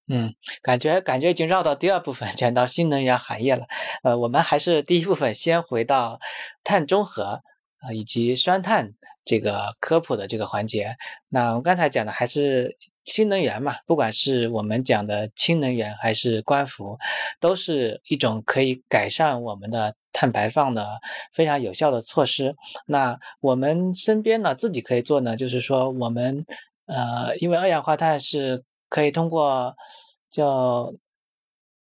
[0.08, 3.66] 嗯，感觉感觉已经绕到第二部分，讲到新能源行业了。
[4.04, 6.20] 呃，我们还是第一部分先回到
[6.64, 7.42] 碳中和。
[7.82, 8.94] 啊，以及双碳
[9.26, 10.98] 这个科普的这个环节，
[11.30, 16.98] 那我们刚才讲的还是新能源嘛，不管是我们讲的氢能源还是光伏，
[17.40, 21.00] 都是一种可以改善我们的碳排放的
[21.34, 22.56] 非常有效的措施。
[22.86, 26.46] 那我们身边呢，自己可以做呢，就是说我们
[26.86, 29.76] 呃，因为二氧化碳是可以通过
[30.30, 30.94] 叫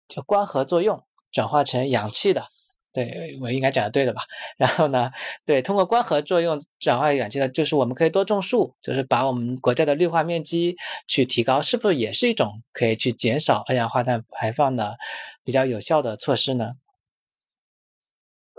[0.07, 2.45] 叫光合作用转化成氧气的。
[2.93, 4.21] 对我应该讲的对的吧？
[4.57, 5.11] 然后呢，
[5.45, 10.77] 对，通过光合作用转化氧气的，就是我们可以多种树，就是把我们国家的绿化面积
[11.07, 14.95] 去提高，是不是也是一种可以去减少二氧化碳排放的
[15.43, 16.73] 比较有效的措施呢？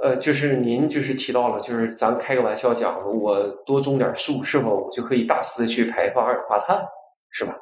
[0.03, 6.85] 呃，就是您就是提到了，就是咱开个玩笑讲，我多种点树，是否我就可以大肆去排放二氧化碳，
[7.31, 7.55] 是吧？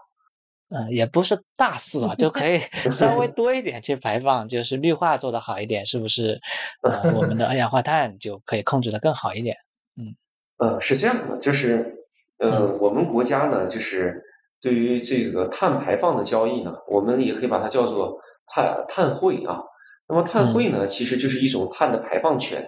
[0.74, 2.58] 嗯，也不是大肆啊，就可以
[2.90, 6.40] 稍微多一点去排放，就是绿化做得好一点，是不是？
[6.82, 9.54] 呃，我们的二氧化碳就可以控制得更好一点。
[9.96, 10.16] 嗯，
[10.56, 11.94] 呃，是这样的，就是，
[12.38, 14.22] 呃，我们国家呢，就是
[14.62, 19.61] 对于这个碳排放的交易呢，我们也可以把它叫做碳碳汇啊。
[20.08, 22.64] 那么碳汇呢，其实就是一种碳的排放权，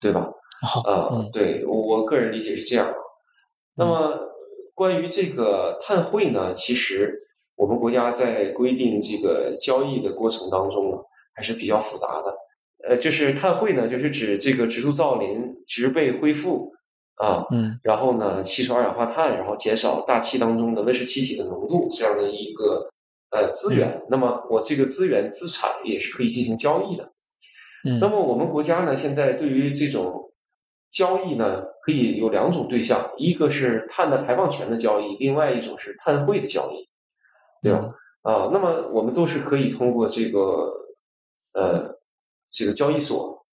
[0.00, 0.28] 对吧？
[0.86, 2.94] 呃，对我个人理解是这样。
[3.74, 4.30] 那么。
[4.76, 7.16] 关于这个碳汇呢，其实
[7.56, 10.96] 我们国家在规定这个交易的过程当中呢，
[11.34, 12.34] 还是比较复杂的。
[12.88, 16.72] 呃，就是碳汇呢，就是指这个植树造林、植被恢复
[17.16, 22.90] 啊，嗯，然后呢，吸收二氧化碳，然后减少大气当中的温室气体的浓度这样的一个
[23.30, 24.02] 呃资源。
[24.10, 27.12] 那么我这个资源资产也是可以进行交易的。
[27.84, 30.22] 嗯，那么我们国家呢，现在对于这种。
[30.94, 36.88] 交易呢可以有两种对象，一个是碳的排放权的交易，另外一种是碳汇的交易，
[37.64, 37.90] 对吧？
[38.22, 40.70] 啊，那么我们都是可以通过这个
[41.54, 41.98] 呃
[42.50, 43.44] 这个交易所，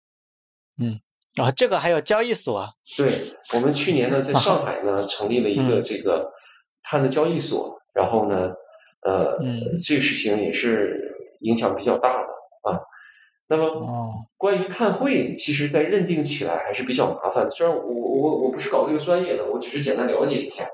[0.78, 1.00] 嗯，
[1.42, 2.68] 啊，这个还有交易所。
[2.98, 6.32] 对，我们去年呢，在上海呢， 成立了一个这个
[6.84, 8.54] 碳的交易所，然后呢，
[9.02, 9.38] 呃，
[9.82, 12.28] 这个事情也是影响比较大的
[12.70, 12.80] 啊。
[13.48, 17.52] 那么，关于碳汇，其实在认定起来还是比较麻烦的。
[17.52, 20.66] 虽然我我我不是搞这个专业的，我只是简单了解一下。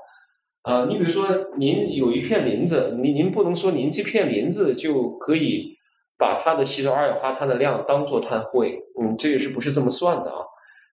[0.62, 5.76] 啊，你比如说，您有一片林子，您您不能说您这片林子就可以
[6.18, 10.44] 把它的吸收二氧化碳的量当做碳汇，嗯，这个是不是这么算的啊？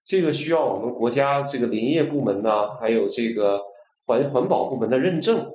[0.05, 3.59] 这个需要我们国家这个林业部门呢，还有这个
[4.05, 5.51] 环环保部门的认证。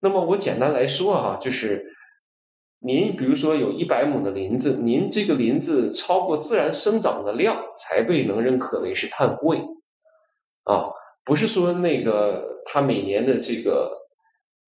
[0.00, 1.90] 那么我简单来说哈，就是。
[2.86, 9.56] 您比如说有一百亩的林子，您这个林子超过自然生长的量才被能认可为是碳汇，
[10.64, 10.90] 啊，
[11.24, 13.90] 不是说那个它每年的这个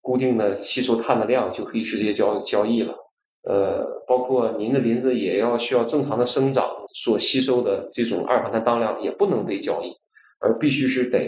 [0.01, 2.95] 固定的吸收碳的量就可以直接交交易了，
[3.43, 9.93] 呃，包括您的林子也要需要正常的生长所吸收的这种二氧化碳当量也不能被交易，
[10.41, 11.19] 而必须是得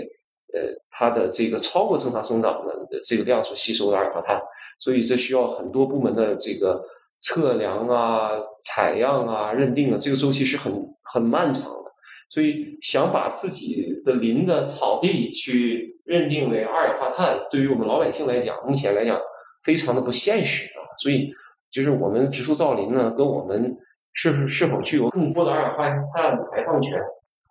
[0.54, 4.40] 呃它的这个超过正常生长的这个量所吸收的二氧化碳。
[4.80, 6.80] 所以这需要很多部门的这个
[7.18, 8.30] 测量啊、
[8.62, 11.87] 采样啊、认定啊，这个周期是很很漫长的。
[12.28, 19.18] 所以想把自己的林子、草地去认定为二氧化碳，对于我们老百姓来讲，目前来讲
[19.62, 20.80] 非常的不现实啊。
[20.98, 21.32] 所以
[21.70, 23.76] 就是我们植树造林呢，跟我们
[24.12, 26.98] 是是否具有更多的二氧化碳排放权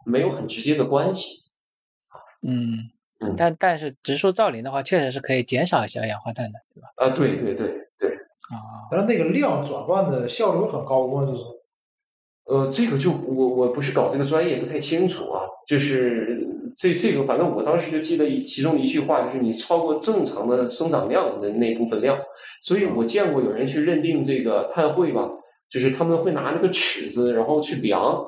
[0.05, 1.57] 没有很直接的关系
[2.41, 2.89] 嗯。
[3.19, 6.87] 嗯，但但是植树造林的话，确实是可以减少一些二氧化碳的，对吧？
[6.97, 11.25] 啊，对对对对，啊，但是那个量转换的效率很高吗？
[11.25, 11.43] 就是，
[12.47, 15.43] 呃，这个就我我不是搞这个专业，不太清楚啊。
[15.67, 22.17] 就是这这个，反正我当时就记得一其中的一句话，就是你超过正常的生长量的那部分量。
[22.63, 25.29] 所以我见过有人去认定这个碳汇吧，
[25.69, 28.25] 就是他们会拿那个尺子，然后去量，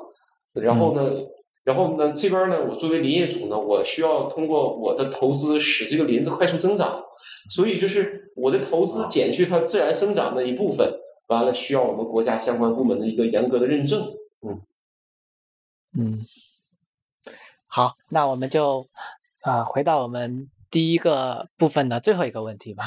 [0.54, 1.10] 然后呢。
[1.62, 7.00] 然后呢，这边呢，我作为林业主呢，我需要通过我的投资使这个林子快速增长，
[7.50, 10.90] 所以就是我的投资减去它自然生长的一部分，
[11.30, 14.00] 完了需要我们国家相关部门的一个严格的认证。
[14.42, 14.60] 嗯
[15.96, 16.20] 嗯，
[17.66, 18.86] 好，那我们就
[19.40, 22.84] 啊回到我们第一个部分的最后一个问题吧，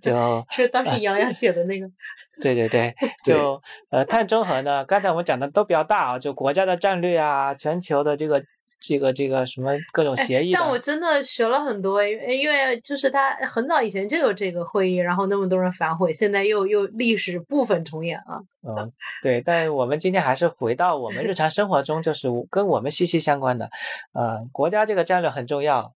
[0.00, 1.90] 就 是当时杨洋写的那个。
[2.40, 8.42] 对对对， 就呃碳中和呢，刚才我们讲的都比较大啊，就国家的战略啊，全球的这个
[8.82, 10.52] 这个这个什么各种协议。
[10.52, 18.42] 但我真的学了很多，因为因为就是他很早以前就有这个会议，然后那么多人反悔，现在又又历史部分重演了。
[18.64, 18.92] 嗯，
[19.22, 23.70] 对，但我们今天还是回到我们日常生活中，就是跟我们息息相关的，
[24.12, 25.94] 呃，国家这个战略很重要。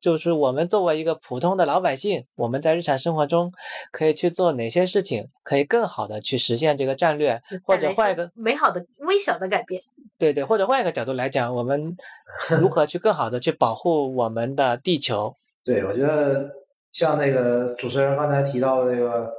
[0.00, 3.50] 就是我们作为一个普通的老百姓，我们在日常生活中
[3.90, 9.80] 可以去做哪些事情，可以更好的去实现这个战略，或者换一个美好的微小的改变。
[10.24, 11.94] 对对，或者换一个角度来讲，我们
[12.60, 15.36] 如何去更好的去保护我们的地球？
[15.64, 16.48] 对，我觉得
[16.92, 19.30] 像那个主持人刚才提到的那个，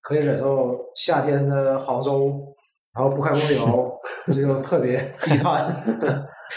[0.00, 2.54] 可以忍受夏天的杭州。
[2.96, 3.92] 然后不开空调，
[4.30, 4.94] 这就特别
[5.26, 5.66] 遗憾，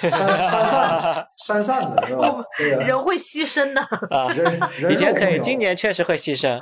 [0.03, 2.45] 山山上山上的是吧？
[2.85, 3.81] 人会牺牲的
[4.15, 6.55] 啊，人以前可以，今年确实会牺牲。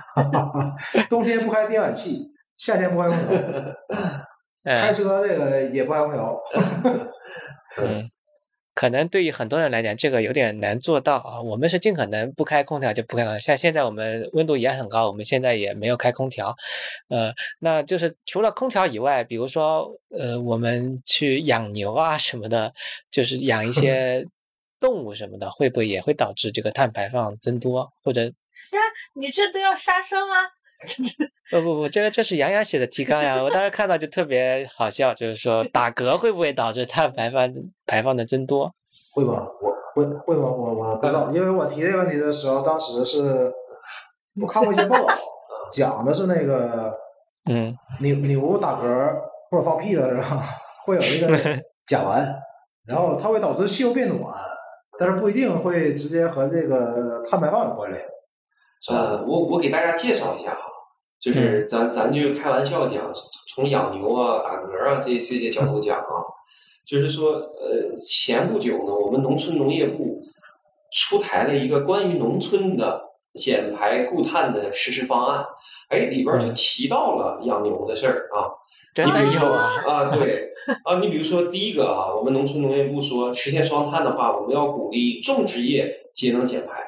[1.10, 2.22] 冬天不开电暖气，
[2.56, 3.38] 夏天不开空调，
[4.66, 6.42] 开车这个也不开空调。
[7.82, 8.10] 嗯。
[8.74, 11.42] 可能对于很多人来讲，这个有点难做到啊。
[11.42, 16.54] 我们是尽可能不开空调就不开空调，像现在我们温度也很高，我们现在也没有开空调。
[17.08, 22.74] 呃，那就是除了空调以外，比如说呃，我们去养牛啊什么的，
[23.10, 24.26] 就是养一些
[24.78, 27.90] 动物什么的，会不会也会导致这个碳排放增多？
[28.04, 28.82] 或者是啊，
[29.14, 30.36] 你这都要杀生啊？
[31.52, 37.54] 不不不，这个这是杨洋写的提纲呀，我当时看到就特别好笑，就是说 打嗝会不会导致碳排放
[37.86, 38.74] 排放的增多？
[39.14, 40.50] 会吧，我会会吗？
[40.50, 43.52] 我我不知道，因为我提这个问题的时候，当时是
[44.42, 45.14] 我看过一些报道，
[45.72, 46.94] 讲的是那个
[47.50, 49.14] 嗯牛牛打嗝
[49.50, 50.38] 或者放屁的时候
[50.86, 51.28] 会有一个
[51.86, 52.28] 甲烷，
[52.86, 54.34] 然后它会导致气候变暖，
[55.00, 58.02] 但是不一定会直接和这个碳排放有关联。
[58.90, 60.62] 呃，我我给大家介绍一下哈，
[61.20, 63.12] 就是咱咱就开玩笑讲，
[63.54, 66.22] 从养牛啊、打嗝啊这这些角度讲啊，
[66.86, 70.22] 就是说，呃，前不久呢，我们农村农业部
[70.94, 73.02] 出台了一个关于农村的
[73.34, 75.46] 减排固碳的实施方案，
[75.90, 78.54] 哎，里边就提到了养牛的事儿啊。
[78.94, 79.84] 真的有啊？
[79.88, 80.54] 啊，对
[80.86, 86.85] 啊，你比如说第一个啊，我们农村农业部说，实现双碳的话，我们要鼓励种植业节能减排。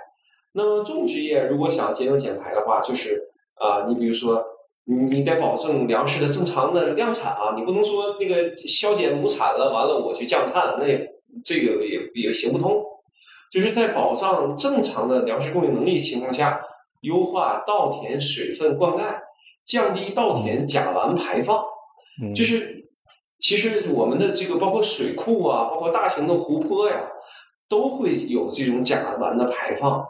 [0.57, 4.43] 那么种植业如果想节能减排的话，就是啊，你比如说，
[4.85, 11.07] 你你得保证粮食的正常的量产啊，你不能说那个削减亩产了，完了我去降碳，那也
[11.43, 12.83] 这个也也行不通。
[13.51, 16.59] 就是在保障正常的粮食供应能力情况下，
[17.01, 19.15] 优化稻田水分灌溉，
[19.63, 21.63] 降低稻田甲烷排放。
[22.35, 22.89] 就是
[23.39, 27.07] 其实我们的这个包括水库啊，包括大型的湖泊呀，
[27.69, 30.03] 都会有这种甲烷的排放。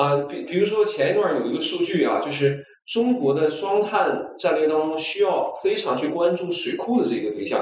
[0.00, 7.60] 啊，比比如说前一段有一个数据啊，就是中国的双碳战略当中需要非常去关注水库的这个对象，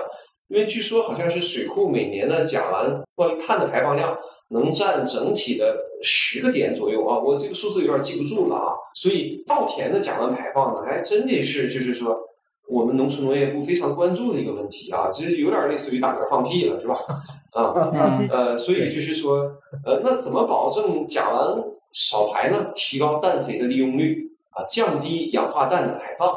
[0.49, 4.17] 因为据说好像是水库每年的甲烷关于碳的排放量。
[4.51, 8.73] 能占整体的十个点左右啊，我这个数字有点记不住了啊。
[8.95, 12.19] 所以稻田的甲烷排放呢，还真的是就是说
[12.67, 16.95] 我们农村农业部非常关注的一个问题啊，这有点类似于打嗝放屁了，是吧？
[17.53, 19.41] 啊，呃，所以就是说，
[19.85, 21.63] 呃，那怎么保证甲烷
[21.93, 22.71] 少排呢？
[22.75, 26.37] 提高氮肥的利用率啊，降低氧化氮的排放。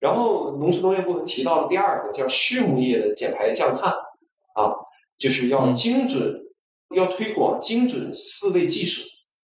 [0.00, 3.90] 然后农村农业部提到了第二个叫畜牧业的减排降碳
[4.54, 4.72] 啊，
[5.18, 6.44] 就是要精准。
[6.94, 9.02] 要推广精准饲喂技术，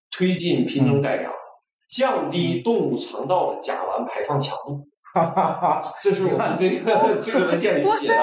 [0.09, 1.31] 推进品种改良，
[1.87, 4.87] 降低动物肠道的甲烷排放强度。
[6.01, 8.15] 这是我们这个 这个文件里写的。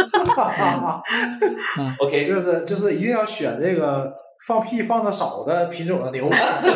[2.00, 4.16] OK，就是就是一定要选这个
[4.46, 6.28] 放屁放的少的品种的牛。
[6.30, 6.70] 对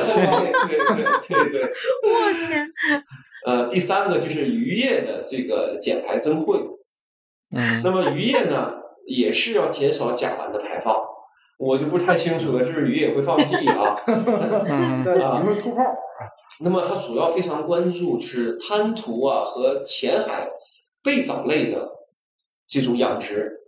[0.68, 1.62] 对对对对。
[2.02, 2.72] 我天。
[3.46, 6.58] 呃，第三个就是渔业的这个减排增汇。
[7.54, 7.82] 嗯。
[7.84, 8.72] 那么渔业呢，
[9.06, 10.96] 也是要减少甲烷的排放。
[11.56, 13.94] 我就不太清楚了，就是鱼也会放屁啊，
[15.22, 15.84] 啊， 会吐泡。
[16.60, 20.48] 那么它主要非常关注就是滩涂啊和浅海
[21.04, 21.88] 贝藻类的
[22.66, 23.60] 这种养殖。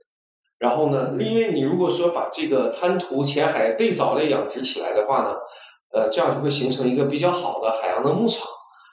[0.58, 5.34] 然后呢，因为你如果说把这个滩涂、浅海贝藻类养殖起来的话呢，
[5.92, 8.46] 呃，这样就会形成一个比较好的海洋的牧场，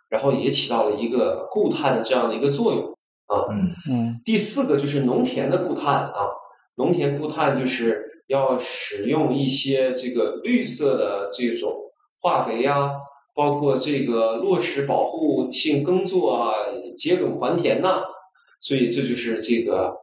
[0.10, 2.84] 然后也起到了一个固碳的这样的一个作用
[3.28, 3.48] 啊。
[3.52, 4.22] 嗯嗯。
[4.24, 6.30] 第四个就是农田的固碳啊，
[6.76, 8.10] 农田固碳就是。
[8.28, 11.76] 要使用一些这个绿色的这种
[12.22, 12.92] 化肥呀，
[13.36, 16.54] 包括这个落实保护性耕作啊，
[16.98, 18.02] 秸秆还田呐，
[18.62, 19.94] 所以这就是这个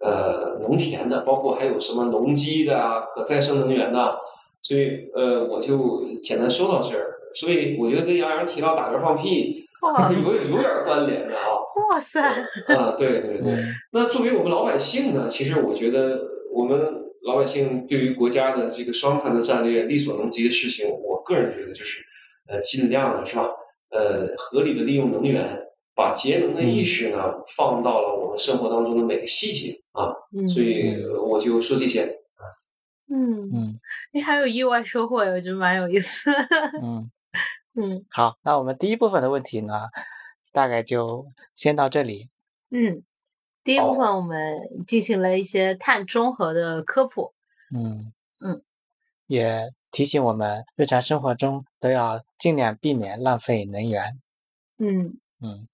[0.00, 4.14] 呃农田的，包括还有什么农机的啊，可再生能源呐，
[4.62, 7.14] 所以呃我就简单说到这儿。
[7.34, 11.56] 所以我觉得跟杨洋提到打嗝放屁有 有点关联的啊。
[11.90, 12.20] 哇塞！
[12.76, 13.64] 啊，对对对。
[13.92, 16.20] 那作为我们老百姓呢，其实我觉得
[16.52, 17.02] 我们。
[17.26, 22.00] 老百姓对于国家的这个双碳的战略力所能及的事情，我个人觉得就是，
[22.46, 23.48] 呃，尽量的是吧？
[23.90, 25.65] 呃，合理的利用能源，
[25.96, 27.18] 把节能的意识呢
[27.56, 30.12] 放到了我们生活当中的每个细节啊。
[30.46, 32.20] 所以我就说这些。
[33.08, 33.78] 嗯嗯，
[34.12, 36.30] 你还有意外收获，我觉得蛮有意思。
[36.82, 37.10] 嗯
[37.80, 39.88] 嗯，好，那我们第一部分的问题呢，
[40.52, 42.28] 大概就先到这里。
[42.70, 43.02] 嗯。
[43.62, 47.32] 第一部分我们进行了一些碳中和的科普，
[47.74, 48.62] 嗯嗯，
[49.26, 54.20] 也提醒我们日常生活中都要尽量避免浪费能源，
[54.78, 55.66] 嗯嗯。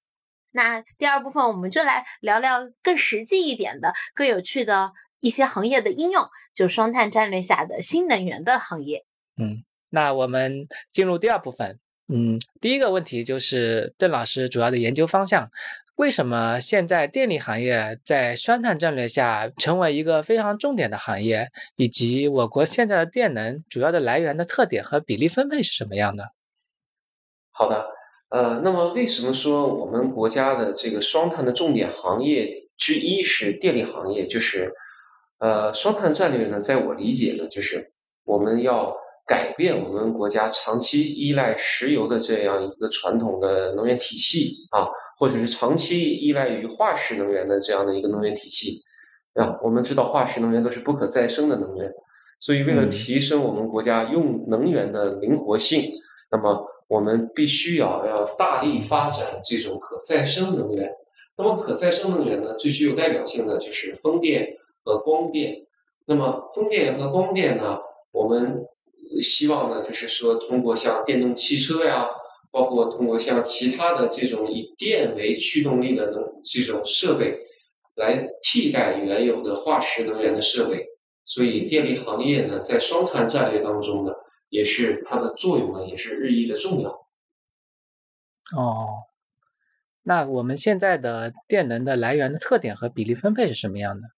[0.53, 9.05] 那第二部分我们就来聊聊更实际一点的、更有趣的一些行业的应用，就双碳战略下的新能源的行业。
[9.36, 11.78] 嗯，那我们进入第二部分，
[12.09, 15.50] 嗯，第一个问题就是邓老师主要的研究方向。
[15.96, 21.50] 为什么现在电力行业在双碳战略下成为一个非常重点的行业？
[21.76, 26.32] 以及我国现在的电能主要的来源的特点和比例分配是什么样的？
[27.53, 27.86] 好的，
[28.33, 34.26] 呃，那么为什么说我们国家的这个双碳的重点行业之一是电力行业？
[34.26, 34.72] 就是，
[35.39, 37.93] 呃，双碳战略呢，在我理解呢，就是
[38.24, 44.89] 我们要改变我们国家长期依赖石油的这样一个传统的能源体系啊。
[45.18, 48.83] 或者是长期依赖于化石能源的这样的一个能源体系，
[49.35, 51.89] 啊，我们知道化石能源都是不可再生的能源，
[52.41, 55.93] 所以为了提升我们国家用能源的灵活性，
[56.33, 60.90] 那么我们必须要要大力发展这种可再生能源。
[61.38, 65.64] 那么可再生能源呢，最具有代表性的就是风电和光电。
[66.07, 67.78] 那么风电和光电呢，
[68.12, 68.62] 我们
[69.22, 72.09] 希望呢，就是说通过像电动汽车呀。
[72.55, 77.38] 包括通过像其他的这种以电为驱动力的能这种设备，
[77.95, 80.84] 来替代原有的化石能源的设备，
[81.24, 84.12] 所以电力行业呢，在双碳战略当中呢，
[84.53, 86.90] 也是它的作用呢，也是日益的重要。
[88.55, 88.86] 哦，
[90.03, 94.09] 那我们现在的电能的来源的特点和比例分配是什么样的？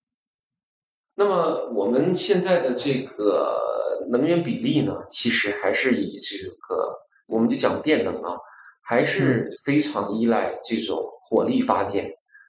[1.14, 7.00] 那么我们现在的这个能源比例呢，其实还是以这个。
[7.26, 8.36] 我们就讲电能啊，
[8.82, 12.06] 还是非常依赖这种火力发电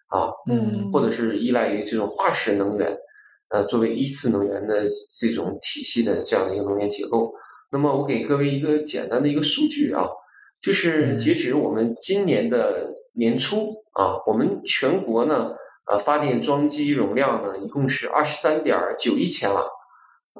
[0.07, 2.93] 啊，嗯，或者是依赖于这种化石能源，
[3.49, 4.83] 呃作为一次能源的
[5.17, 7.33] 这种体系的这样的一个能源结构。
[7.71, 10.07] 那么我给各位一个简单的一个数据啊，
[10.61, 15.51] 就是截止我们今年的年初啊，我们全国呢，
[15.87, 19.65] 呃发电装机容量呢一共是二十三点九亿千瓦，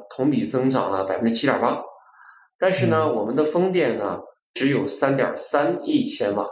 [0.10, 1.82] 同比增长了百分之七点八。
[2.58, 4.22] 但是呢，我们的风电呢
[4.54, 6.48] 只有三点三亿千瓦，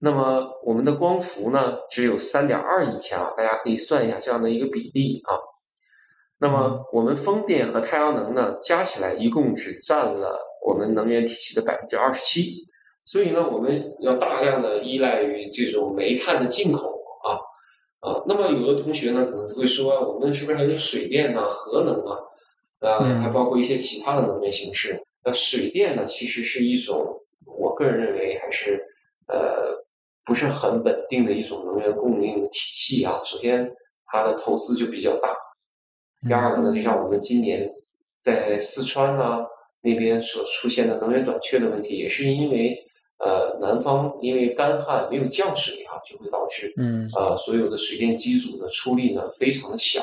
[0.00, 5.38] 那么我们的光伏呢只有三点二亿千瓦，大家可以算一下这样的一个比例啊。
[6.40, 12.64] 那么我们风电和太阳能呢，加起来一共只占了我们能源体系的百分之二十七，
[13.04, 17.34] 所以呢，我们要大量的依赖于这种煤炭的进口啊
[18.00, 18.22] 啊。
[18.28, 22.16] 那么有的同学呢，可能会说，我们是不是还有水电呢、核能啊？
[22.80, 24.96] 啊，还包括一些其他的能源形式。
[25.24, 28.80] 那水电呢，其实是一种，我个人认为还是
[29.26, 29.84] 呃
[30.24, 33.20] 不是很稳定的一种能源供应体系啊。
[33.24, 33.68] 首先，
[34.06, 35.34] 它的投资就比较大。
[36.26, 37.70] 第二个呢，就像我们今年
[38.18, 39.46] 在四川啊
[39.82, 42.76] 那边所出现的能源短缺的问题，也是因为
[43.18, 47.08] 呃南方因为干旱没有降水啊，就会导致嗯。
[47.14, 50.02] 呃所有的水电机组的出力呢非常的小，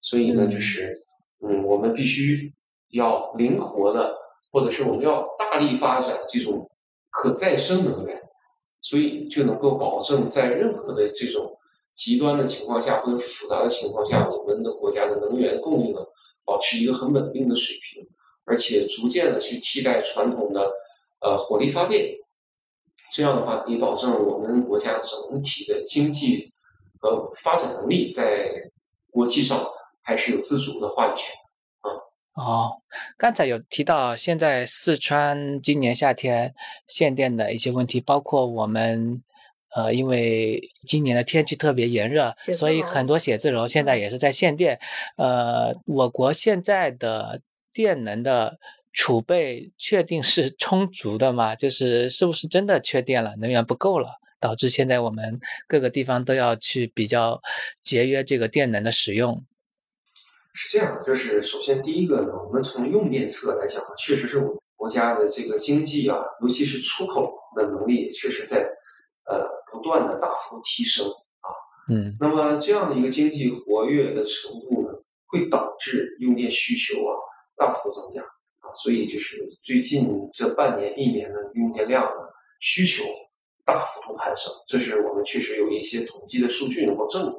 [0.00, 0.98] 所以呢就是
[1.42, 2.50] 嗯我们必须
[2.92, 4.14] 要灵活的，
[4.50, 6.70] 或者是我们要大力发展这种
[7.10, 8.18] 可再生能源，
[8.80, 11.58] 所以就能够保证在任何的这种。
[11.94, 16.00] 极端的情况下或者复杂的情况下，我们的国家的能源供应呢，
[16.44, 18.04] 保持一个很稳定的水平，
[18.44, 20.72] 而且逐渐的去替代传统的
[21.20, 22.16] 呃火力发电，
[23.12, 26.52] 这样的话可以保证我们国家整体的经济
[26.98, 28.50] 和发展能力在
[29.12, 29.64] 国际上
[30.02, 31.32] 还是有自主的话语权
[31.82, 31.88] 啊。
[32.34, 32.82] 哦，
[33.16, 36.52] 刚才有提到现在四川今年夏天
[36.88, 39.22] 限电的一些问题，包括我们。
[39.74, 44.78] 呃，因为今年的天气特别炎热，所以很多写字楼现在也是在限电。
[45.16, 47.40] 呃，我国现在的
[47.72, 48.58] 电能的
[48.92, 51.56] 储备确定是充足的吗？
[51.56, 57.40] 就是是不是真的缺电了，能源不够了，导致现在我们各个地方都要去比较
[57.82, 59.44] 节约这个电能的使用？
[60.52, 68.64] 是这样的，就是首先第一个呢，我们从用电侧来讲，确实是我们国家的这个经济啊，尤其是出口的能力，确实在
[69.26, 69.54] 呃。
[69.74, 71.04] 不断的大幅提升
[71.40, 71.50] 啊，
[71.90, 74.94] 嗯，那么这样的一个经济活跃的程度呢，
[75.26, 77.10] 会导致用电需求啊
[77.56, 78.22] 大幅度增加
[78.60, 82.20] 啊，所以就是最近这半年一年的用电量呢
[82.60, 83.02] 需求
[83.64, 87.32] 大幅度攀升，这是我们确实有一些统计的数据能够证明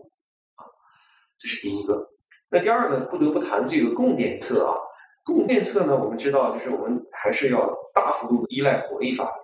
[0.55, 0.67] 啊，
[1.39, 2.05] 这是第一个。
[2.49, 4.75] 那第二个不得不谈这个供电侧啊，
[5.23, 9.35] 供电侧呢，我们知道就是我们还是要大幅度依赖火力发电，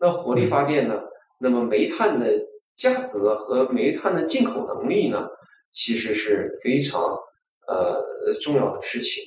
[0.00, 1.00] 那火力发电呢？
[1.38, 2.32] 那么煤炭的
[2.74, 5.28] 价格和煤炭的进口能力呢，
[5.70, 7.00] 其实是非常
[7.66, 9.22] 呃重要的事情。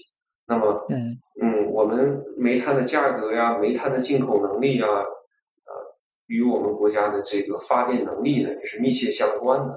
[0.48, 5.96] 那么，嗯嗯，我们煤炭的价格呀，煤炭的进口能力啊，呃，
[6.26, 9.74] 与我们国家的这个发电能力呢，也是密切相关的。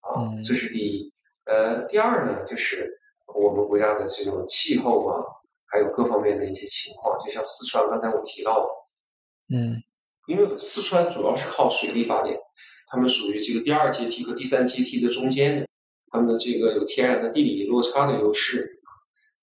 [0.00, 1.12] 啊，这是第一。
[1.46, 2.90] 呃，第二呢，就是
[3.34, 5.24] 我们国家的这种气候啊，
[5.66, 9.82] 还有各方面的一些情况，就像四川刚才我提到的，嗯。
[10.26, 12.38] 因为四川主要是靠水力发电，
[12.86, 15.66] 他们属于这个第二阶梯和第三阶梯的中间，
[16.10, 18.80] 他们的这个有天然的地理落差的优势，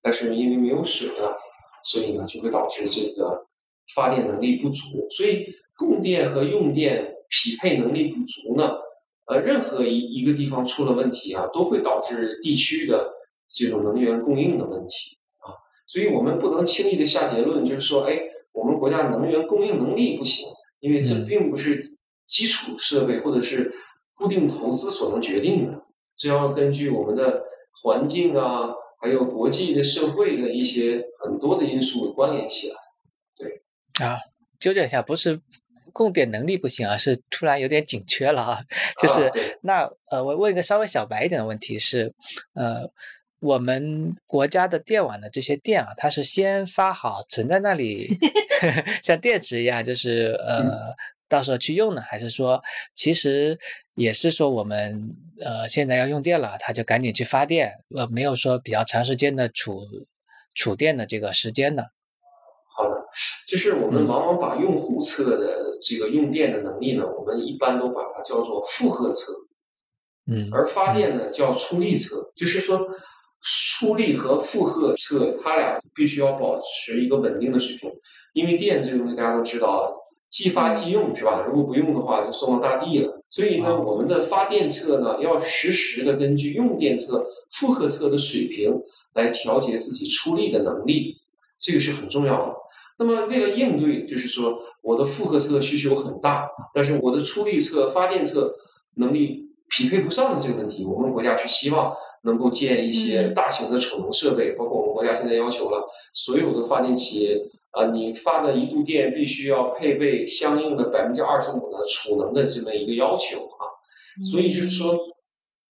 [0.01, 1.37] 但是因为没有水了，
[1.85, 3.45] 所以呢就会导致这个
[3.93, 5.45] 发电能力不足，所以
[5.77, 8.71] 供电和用电匹配能力不足呢，
[9.25, 13.11] 呃，任何一一个地方出了问题啊，都会导致地区的
[13.47, 15.53] 这种能源供应的问题啊，
[15.85, 18.19] 所以我们不能轻易的下结论，就是说，哎，
[18.53, 20.47] 我们国家能源供应能力不行。
[20.81, 21.81] 因为这并不是
[22.27, 23.73] 基础设备或者是
[24.13, 25.81] 固定投资所能决定的，
[26.17, 27.43] 这要根据我们的
[27.81, 32.75] 环境啊，还有国际的社会的一些很多的因素关联起来。
[33.37, 33.63] 对
[34.05, 34.19] 啊，
[34.59, 35.39] 纠正一下，不是
[35.93, 38.59] 供电能力不行啊，是突然有点紧缺了啊。
[39.01, 42.13] 就是那呃，我问一个稍微小白一点的问题是，
[42.53, 42.91] 呃。
[43.41, 48.15] 我们国家的电网的这些电啊，它是先发好存在那里，
[49.03, 50.93] 像电池一样，就是呃，
[51.27, 52.61] 到时候去用呢，还是说
[52.93, 53.57] 其实
[53.95, 55.09] 也是说我们
[55.43, 59.87] 呃现在要用电了，它就赶紧去发电，呃，没有说比较长时间的储
[60.53, 61.81] 储电的这个时间呢？
[62.77, 62.95] 好的，
[63.47, 69.33] 就是我们往往把用户侧的这个用电的能力呢，我们一般都把它叫做负荷侧，
[70.31, 72.87] 嗯，而发电呢叫出力侧，就是说。
[73.41, 77.91] 出力和负荷侧，它俩必须要保持一个稳定的水平，
[78.33, 79.91] 因为电这个东西大家都知道，
[80.29, 81.45] 即发即用是吧？
[81.47, 83.23] 如果不用的话，就送到大地了。
[83.29, 88.73] 所以呢，我们的发电侧呢，要实时的根据用电侧、负荷侧的水平
[89.13, 91.15] 来调节自己出力的能力，
[91.57, 92.53] 这个是很重要的。
[92.99, 98.53] 那么为了应对，就是说我的负荷侧需求很大，但是我的出力侧、发电侧
[98.97, 107.41] 能力匹配不上的这个问题，我们国家是希望能够建一些大型的储能设备，包括我们国家现在要求了所有的发电企业。
[107.71, 113.63] 啊，你发的一度电必须要配备相应的百分之二十五的储能的这么一个要求啊，
[114.29, 114.93] 所以就是说，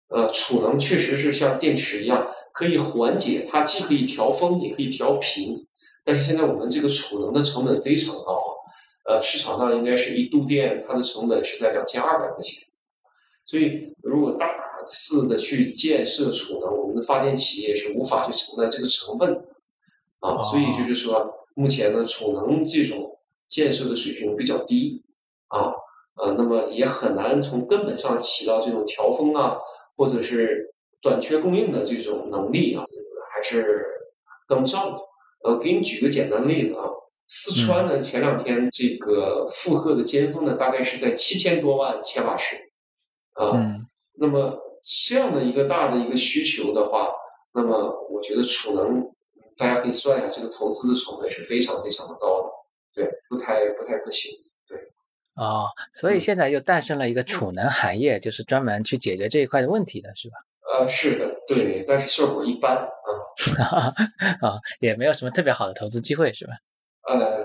[0.08, 5.66] 呃，储能确实是像电池一样，可以缓解，它既可以调峰也可以调频，
[6.02, 12.66] 但是现在我们这个储能的成本非常高啊，呃，市场上应该是一度电它的成本是在两千二百块钱，
[13.50, 14.46] 所以如果大
[14.86, 19.44] 肆的去建设储能，我们的发电企业是无法去承担这个成本
[20.20, 21.36] 啊，所以就是说。
[21.54, 25.02] 目前呢，储能这种建设的水平比较低，
[25.48, 25.74] 啊，
[26.14, 29.58] 呃，那么也很难从根本上起到这种调峰啊，
[29.96, 30.72] 或者是
[31.02, 32.84] 短缺供应的这种能力啊，
[33.34, 33.84] 还是
[34.46, 34.98] 跟不上的。
[35.42, 36.84] 呃，给你举个简单的例子啊，
[37.26, 42.56] 四川呢前两天这个负荷的尖峰呢，大概是在七千多万千瓦时，
[43.44, 43.80] 啊，
[44.18, 44.58] 那么
[45.08, 47.08] 这样的一个大的一个需求的话，
[47.54, 49.10] 那么我觉得储能。
[49.56, 52.48] 大家可以算一下，这个投资的成本是非常非常的高的，
[52.94, 54.32] 对，不太不太可行，
[54.66, 54.78] 对。
[55.34, 60.36] 哦，所以现在又诞生了一个储能行业，就是专门去解决这一块的问题的，是吧？
[60.72, 62.88] 呃，是的，对，但是效果一般啊。
[64.40, 66.54] 啊， 也没有什么特别好的投资机会，是吧？
[67.06, 67.44] 呃，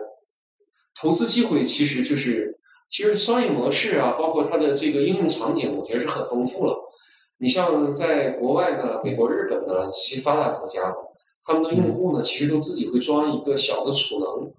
[0.97, 2.57] 投资机会其实就是，
[2.89, 6.77] 其实商业模式啊，包括它的这个应用场景，我觉得是很丰富了。
[7.39, 10.93] 你像在国外呢，美国、日本呢，其发达国家。
[11.47, 14.51] 他们的用户呢，其实都自己会装一个小的储能，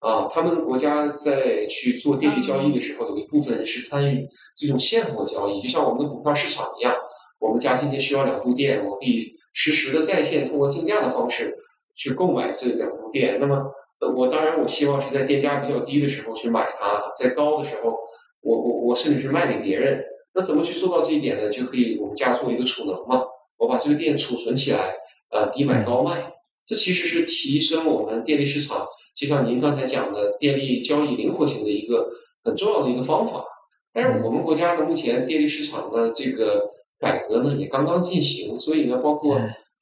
[0.00, 6.94] 啊，他们国家在去做电力交易的时候，有一部分是参与这种现货交易，就像我们的股票市场一样。
[7.38, 11.56] 我们家今天需要两度电，我可以实时的在线通过竞价的方式
[11.94, 13.38] 去购买这两度电。
[13.40, 13.64] 那么，
[14.00, 17.96] 我当然我希望是在电价比较低的时候去买它，在高的时候，
[18.42, 20.04] 我我我甚至是卖给别人。
[20.34, 21.48] 那怎么去做到这一点呢？
[21.50, 23.22] 就可以我们家做一个储能嘛，
[23.56, 24.94] 我把这个电储存起来。
[25.28, 26.32] 呃，低买高卖，
[26.64, 32.08] 这其实是提升我们电力市场，就像您刚才讲的电力交易灵活性的一个
[32.44, 33.44] 很重要的一个方法。
[33.92, 36.70] 但是我们国家呢，目前电力市场的这个
[37.00, 39.36] 改革呢，也刚刚进行，所以呢，包括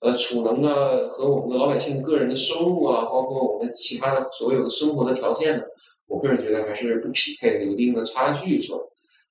[0.05, 5.65] 呃储能啊和我们的老百姓个人的收入啊，包括我们其他的所有的生活的条件呢，
[6.07, 8.61] 我个人觉得还是不匹配的，有一定的差距，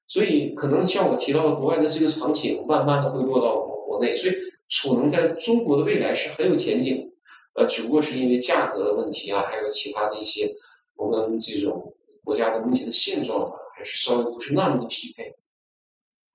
[0.07, 4.36] 所以可能像我提到的，国外的这个场景，慢慢的会落到我们国内，所以。
[4.69, 7.07] 储能在中国的未来是很有前景，
[7.53, 10.51] 呃，只不过是因为价格的问题啊，还有其他的一些
[10.95, 11.93] 我们这种
[12.24, 15.36] 国家的目前的现状吧，还是稍微不是那么的匹配。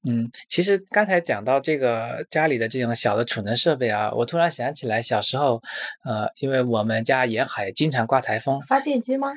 [0.04, 5.60] 嗯，其实刚才讲到这个家里的这种小的储能设备啊，我突然想起来小时候，
[6.04, 9.28] 呃，因为我们家沿海经常刮台风，发电机吗？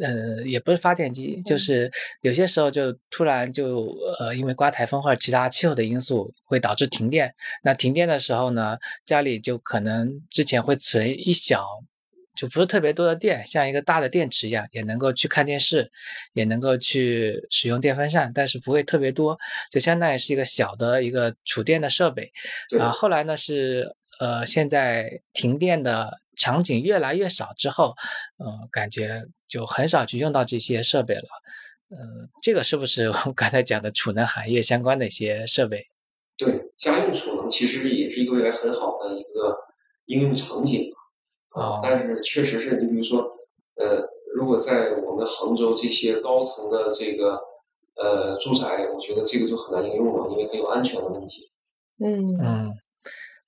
[0.00, 1.90] 呃，也不是发电机，就是
[2.20, 3.86] 有些时候就突然就
[4.18, 7.32] 呃，因为刮台风或者其他气候的因素会导致停电。
[7.62, 8.76] 那停电的时候呢，
[9.06, 11.64] 家里就可能之前会存一小，
[12.34, 15.90] 就不是特别多的电，像一个大的电池一样，也能够去看电视，
[16.32, 19.38] 也能够去使用电风扇，但是不会特别多，
[19.70, 22.32] 就相当于是一个小的一个储电的设备。
[22.78, 26.20] 啊，后来呢是呃，现在停电的。
[26.36, 27.94] 场景越来越少之后，
[28.38, 31.28] 呃，感觉就很少去用到这些设备了。
[31.90, 31.96] 呃，
[32.42, 35.86] 这个是不是我们刚才讲的储能行业相关的一些设备？
[36.36, 39.56] 对，家用储能其实也是一个未来很好的一个
[40.06, 40.90] 应用场景
[41.54, 41.80] 啊。
[41.82, 43.22] 但是确实是你比如说，
[43.76, 47.40] 呃，如果在我们杭州这些高层的这个
[47.96, 51.50] 呃住宅，我觉得这个就很难应用了，因为它有安全的问题。
[51.98, 52.72] 嗯嗯。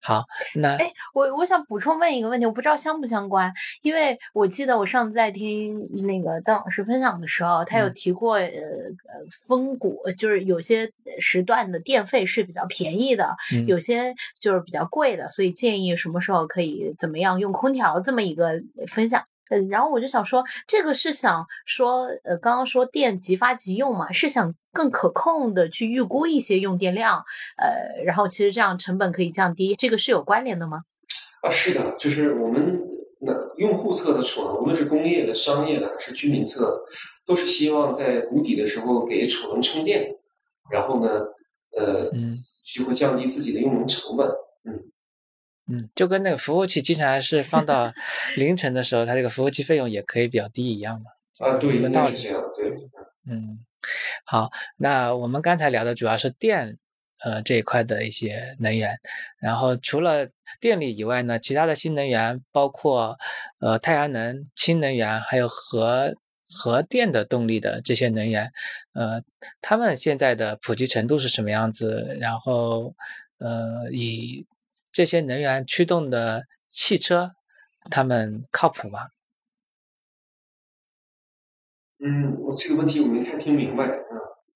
[0.06, 3.52] 好，那哎，我我想补充问一个问题，我不知道相不相关，
[3.82, 5.76] 因为我记得我上次在听
[6.06, 10.88] 那个邓老师分享的时候，他有提过，呃呃，峰谷就是有些
[11.18, 13.34] 时段的电费是比较便宜的，
[13.66, 19.24] 有些就是比较贵的，所以建议什么时候可以怎么样用空调这么一个分享。
[19.50, 27.24] 嗯，然后我就想说，这个是想说，呃，刚刚说电即发即用嘛，是想更可控的去预估一些用电量，
[27.56, 30.82] 呃，然后其实这样成本可以降低，这个是有关联的吗？
[31.42, 32.82] 啊，是的，就是我们
[33.20, 36.76] 那用户侧的储能，无论是工业的、商业的还是居民侧，
[37.24, 40.16] 都是希望在谷底的时候给储能充电，
[40.70, 41.08] 然后呢，
[41.76, 44.26] 呃，嗯，就会降低自己的用能成本，
[44.64, 44.90] 嗯。
[45.68, 47.92] 嗯，就跟那个服务器经常是放到
[48.36, 51.10] 凌晨的时候，它这个服务器费用也可以比较低一样嘛。
[51.38, 52.70] 啊，对，应该是这样，对。
[53.28, 53.58] 嗯，
[54.24, 56.78] 好，那我们刚才聊的主要是电，
[57.18, 58.98] 呃这一块的一些能源，
[59.40, 60.28] 然后除了
[60.60, 63.18] 电力以外呢，其他的新能源包括
[63.58, 66.14] 呃太阳能、氢能源，还有核
[66.48, 68.52] 核电的动力的这些能源，
[68.94, 69.20] 呃，
[69.60, 72.16] 他们现在的普及程度是什么样子？
[72.20, 72.94] 然后
[73.38, 74.46] 呃，以
[74.96, 77.32] 这些能源驱动的汽车，
[77.90, 79.08] 他们靠谱吗？
[82.02, 83.92] 嗯，我这个问题我没太听明白啊。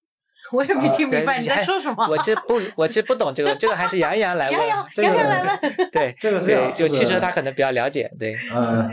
[0.57, 2.09] 我也没听明白对你在说什么。
[2.09, 4.59] 我其实不，我其实不懂这个，这个还是杨洋来问。
[4.67, 5.91] 杨洋，杨洋来问。
[5.91, 8.35] 对， 这个是就汽车他可能比较了解，对。
[8.55, 8.89] 嗯，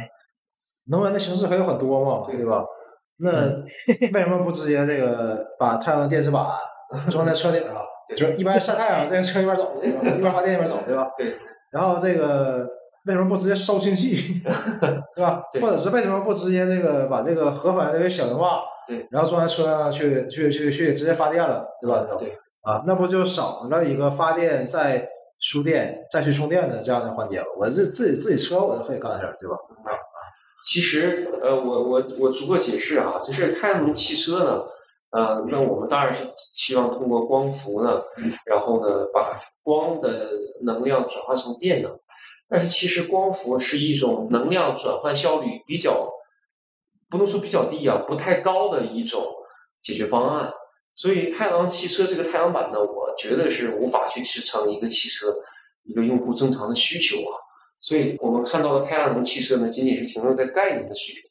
[0.87, 2.61] 能源的形式还有很多嘛，对吧？
[3.19, 3.31] 那
[4.11, 6.45] 为什么不直接这个把太阳能电池板
[7.09, 7.85] 装在车顶上？
[8.15, 10.01] 就是一边晒太阳，这个车一边走，对吧？
[10.03, 11.09] 一边发电一边走，对吧？
[11.17, 11.35] 对。
[11.71, 12.67] 然后这个
[13.05, 14.41] 为什么不直接烧氢气，
[15.15, 15.43] 对吧？
[15.51, 18.61] 对或者是为什么不直接这个把这个核反应堆给小型化？
[18.87, 19.07] 对。
[19.11, 22.05] 然后装在车上去去去去直接发电了，对吧？
[22.17, 22.37] 对。
[22.61, 25.07] 啊，那不就少了一个发电再
[25.39, 27.45] 输电再去充电的这样的环节吗？
[27.59, 29.55] 我这自己自己车我就可以干的事儿，对吧？
[29.85, 29.95] 啊
[30.67, 34.63] 其实，呃，我我我逐个解释啊，就是太阳能汽车呢，
[35.11, 38.01] 呃，那我们当然是希望通过光伏呢，
[38.45, 40.29] 然后呢，把光的
[40.63, 41.97] 能量转化成电能。
[42.49, 46.09] 但是其实光伏是一种能量转换效率比较，
[47.09, 49.21] 不能说比较低啊，不太高的一种
[49.81, 50.53] 解决方案。
[50.93, 55.27] 所以太阳能汽车这个太阳板呢，我觉得是无法去支撑一个汽车
[55.83, 57.35] 一个用户正常的需求啊。
[57.79, 61.26] 所以我们看到的太阳能汽车呢，仅仅是停留在概念的水平，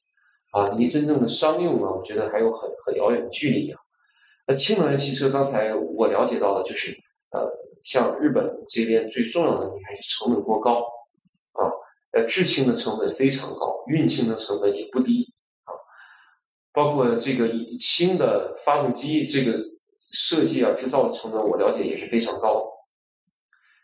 [0.56, 3.78] 啊，离真正的商用啊，我觉得还有很很遥远的距离啊。
[4.46, 6.96] 那氢能源汽车，刚才我了解到的就是，
[7.30, 7.46] 呃，
[7.82, 10.80] 像日本这边最重要的问题还是成本过高，
[11.52, 11.68] 啊，
[12.12, 15.34] 呃，制氢的成本非常高，运氢的成本也不低，
[15.64, 15.76] 啊，
[16.72, 17.46] 包括这个
[17.78, 19.58] 氢的发动机这个
[20.10, 22.66] 设计啊、制造的成本，我了解也是非常高。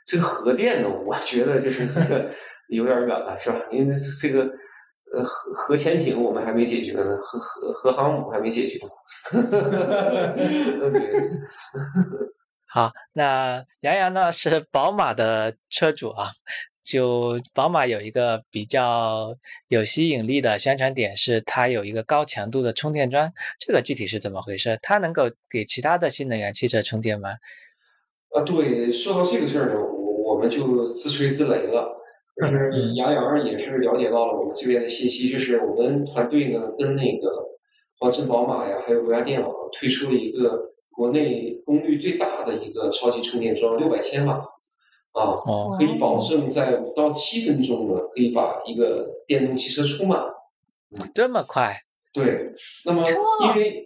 [0.06, 2.30] 这个核电呢，我觉得就是这个。
[2.68, 3.60] 有点远了，是吧？
[3.70, 4.50] 因为这个，
[5.14, 8.78] 呃，核核潜艇我们还没解决呢，核核核航母还没解决。
[12.66, 16.30] 好，那杨洋呢是宝马的车主啊，
[16.82, 19.36] 就宝马有一个比较
[19.68, 24.78] 有吸引力的宣传点是它有一个高强度的充电桩，这个具体是怎么回事？
[24.80, 27.30] 它能够给其他的新能源汽车充电吗？
[28.34, 31.98] 啊，对，说到这个事儿呢，我我们就自吹自擂了。
[32.34, 37.28] 就是杨洋也是了解到了我们这边的信息，就是我们团队呢跟那个
[37.98, 44.34] 华晨宝马呀，还有国家电网推出了一个国内功率最大的一个超级充电桩，六百千瓦，
[45.12, 45.36] 啊，
[45.76, 50.24] 可以保证在五到七分钟呢可以把一个电动汽车充满。
[51.14, 51.82] 这么快？
[52.14, 52.52] 对。
[52.86, 53.84] 那么因为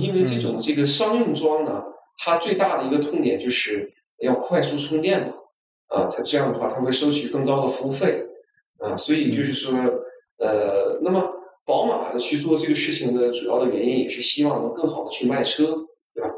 [0.00, 1.82] 因为这种这个商用桩呢，
[2.18, 5.34] 它最大的一个痛点就是要快速充电嘛。
[5.88, 8.24] 啊，它这样的话，它会收取更高的服务费，
[8.78, 9.78] 啊，所以就是说，
[10.38, 11.30] 呃，那么
[11.64, 16.30] 宝马去做这个事情的主要的原因，也是希望能更好的去卖车，对吧？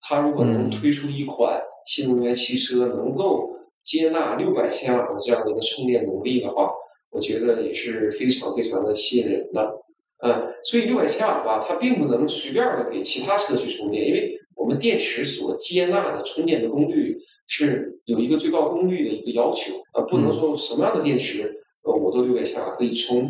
[0.00, 6.72] 它如果能推出一款新能源汽车，能够接纳六百千瓦的这样的一个充电能力的话，
[7.10, 9.80] 我觉得也是非常非常的吸引人的，
[10.22, 17.18] 嗯，所以六百千瓦吧，它并不能随便的给其他车去充电，因为我们电池所接纳的充电的功率。
[17.54, 23.26] 是有一个最高功率的一个要求，呃，不能说什么样的电池，呃，我都六百千瓦可以充，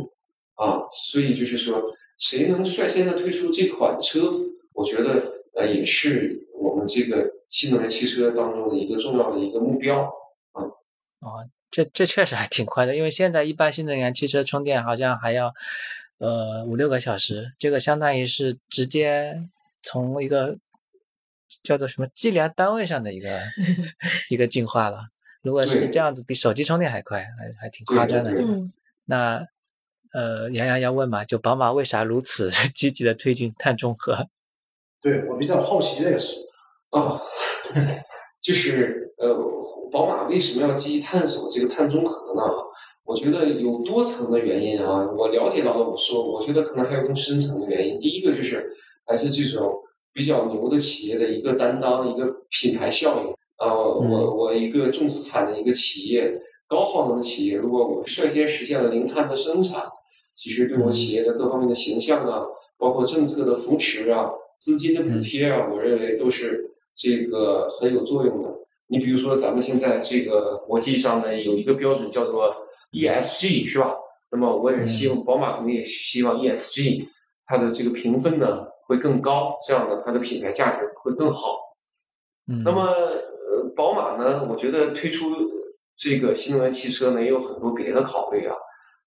[0.54, 1.82] 啊，所以就是说，
[2.18, 4.32] 谁能率先的推出这款车，
[4.74, 10.02] 我觉得呃，也是我们这个新能源汽车当中的一个重要的一个目标，
[10.52, 10.62] 啊，
[11.18, 15.52] 哦，这这确实还挺快的，因为现在一般新能源汽车充电好像还要
[16.18, 19.48] 呃五六个小时，这个相当于是直接
[19.82, 20.58] 从一个。
[21.62, 23.40] 叫做什么计量单位上的一个
[24.30, 25.08] 一个进化了。
[25.42, 28.32] 如果是这样子，比手机充电还快，还还挺夸张的。
[29.04, 29.44] 那
[30.12, 34.28] 呃，杨洋要问嘛，就宝马为啥如此 积极的推进碳中和？
[35.02, 36.36] 对我比较好奇这个事
[36.90, 37.20] 啊，
[38.40, 39.34] 就是呃，
[39.90, 42.42] 宝马为什么要积极探索这个碳中和呢？
[43.04, 45.10] 我觉得有多层的原因啊。
[45.10, 47.98] 我了解到的，我说，我觉得可能还有更深层的原因。
[47.98, 48.70] 第一个就是
[49.04, 49.74] 还是这种。
[50.12, 53.74] 比较牛的企业的一个担当，一个品牌效应啊！
[53.74, 56.32] 我我一个重资产的一个企业，
[56.68, 59.84] 高耗能的企业，如果我率先实现了零碳的生产，
[60.36, 62.44] 其实对我企业的各方面的形象啊，
[62.78, 68.50] 包括政策的扶持啊、资金的补贴啊，我认为都是这个很有作用的。
[68.88, 72.54] 你比如说，咱们现在这个国际上呢有一个标准叫做
[72.92, 73.94] ESG，是吧？
[74.30, 77.06] 那么我也是希望宝马肯定也希望 ESG
[77.46, 78.66] 它的这个评分呢。
[78.86, 81.58] 会更高，这样呢，它的品牌价值会更好。
[82.48, 85.26] 嗯，那么，呃，宝马呢，我觉得推出
[85.96, 88.56] 这个新能源汽车呢，也有很多别的考虑啊。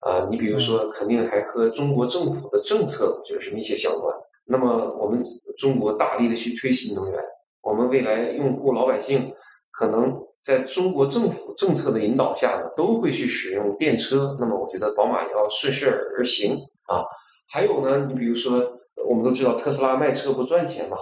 [0.01, 4.15] 啊，你比如说，肯定还和中国政府的政策，我觉得是密切相关。
[4.45, 5.23] 那么，我们
[5.57, 7.19] 中国大力的去推新能源，
[7.61, 9.33] 我们未来用户老百姓
[9.71, 14.37] 可能在中国政府政策的引导下呢，都会去使用电车。
[14.39, 16.55] 那么，我觉得宝马要顺势而行
[16.87, 17.03] 啊。
[17.51, 18.59] 还有呢，你比如说，
[19.03, 20.97] 我们都知道特斯拉卖车不赚钱嘛，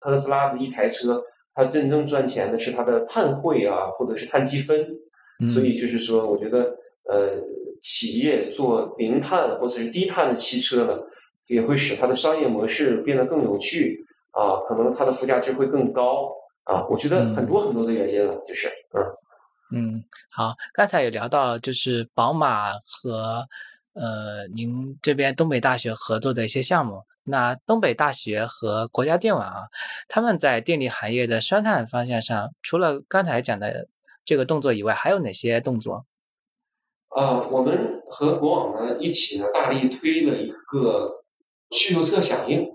[0.00, 1.22] 特斯拉的一台车，
[1.54, 4.86] 它真正赚钱的是它的碳汇啊，或者是碳积分。
[5.52, 7.40] 所以就是说，我觉得呃。
[7.82, 10.98] 企业做零碳或者是低碳的汽车呢，
[11.48, 16.30] 也会使它的商业模式变得更有趣啊，可能它的附加值会更高
[16.64, 16.86] 啊。
[16.90, 18.68] 我觉得很多很多的原因了，就是
[19.72, 23.46] 嗯嗯，好，刚才有聊到就是宝马和
[23.94, 29.62] 呃您这边东北大学合作的一些项目，那东北大学和国家电网啊，
[30.08, 33.88] 他们在电力行业的双碳方向上，除了刚才讲的
[34.24, 36.04] 这个动作以外，还有哪些动作？
[37.08, 41.24] 啊，我们和国网呢一起呢，大力推了一个
[41.70, 42.70] 需求侧响应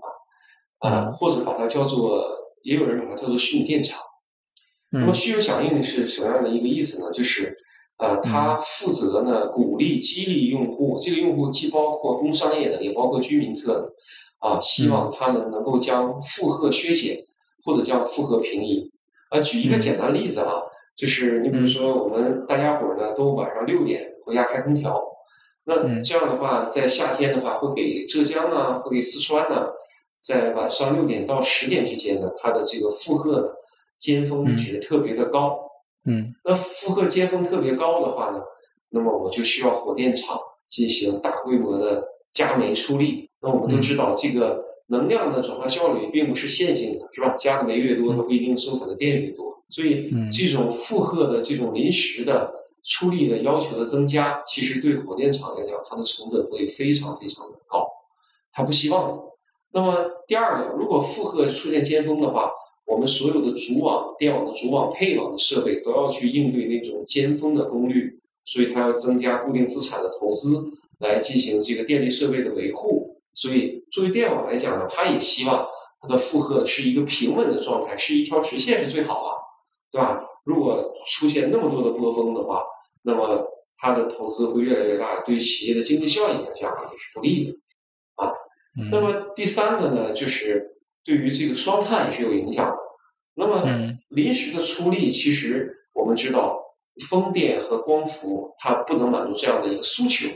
[0.80, 2.26] 啊，啊，或者把它叫做，
[2.62, 4.00] 也有人把它叫做虚拟电厂。
[4.90, 7.10] 那么需求响应是什么样的一个意思呢？
[7.12, 7.54] 就是，
[7.98, 13.92] 呃，它负责呢鼓励激励用户，这个用户既包括工商业的，也包括居民侧的，
[14.38, 17.18] 啊，希望他们能够将负荷削减
[17.64, 18.90] 或者叫负荷平移。
[19.30, 20.62] 啊，举一个简单例子啊。
[20.96, 24.98] 就是你比如说，我们大家伙儿呢都晚上六点回家开空调，
[25.64, 29.66] 那这样的话，在夏天的话，会给浙江啊，会给四川呢，
[30.18, 33.48] 在晚上六点到十点之间呢，它的这个负荷呢
[33.98, 35.58] 尖峰值特别的高。
[36.06, 38.40] 嗯，那负荷尖峰特别高的话呢，
[38.88, 42.02] 那么我就需要火电厂进行大规模的
[42.32, 43.28] 加煤出力。
[43.42, 47.34] 那我们都知道，这个能量的转化效率并不是线性的，是吧？
[47.38, 49.62] 加的煤越多，它不一定生产的电越多。
[49.68, 52.52] 所以，这种负荷的这种临时的
[52.84, 57.86] 出力的要求的增加，其实对火电厂来讲，它的成本会非常非常的高，
[58.52, 59.20] 它不希望。
[59.72, 62.50] 那么第二个，如果负荷出现尖峰的话，
[62.86, 73.20] 我们所有的主网、电网的主网、配网的设备都要去应对那种尖峰的功率，所以它要增加固定资产的投资来进行这个电力设备的维护。
[73.34, 75.66] 所以作为电网来讲呢，它也希望
[76.00, 79.32] 它的负荷是一个平稳的状态，是一条直线是最好了。
[79.92, 80.20] 对吧？
[80.44, 82.62] 如果出现那么多的波峰的话，
[83.02, 83.46] 那么
[83.78, 87.52] 它的投资会越来越大，对企业的经济效益来讲也是不利的
[88.16, 88.30] 啊。
[88.90, 92.76] 那么第三个呢，就是对于这个双碳也是有影响的。
[93.36, 93.64] 那么
[94.08, 96.60] 临时的出力，其实我们知道，
[97.08, 100.28] 风电和光伏它不能满足这样的一个诉求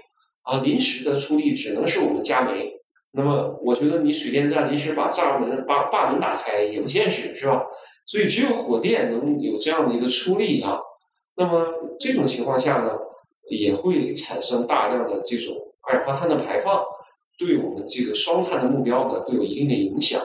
[0.43, 0.61] 啊。
[0.61, 2.72] 临时的出力只能是我们加煤。
[3.12, 7.66] 那么我觉得你水电站临时把闸门、把坝门打开也不现实，是吧？
[8.07, 10.78] 所以，只有火电能有这样的一个出力啊，
[11.36, 12.91] 那么这种情况下呢，
[13.49, 16.84] 也会产生大量的这种二氧化碳的排放，
[17.38, 20.20] 对我们这个双碳的目标呢，会有一定的影响。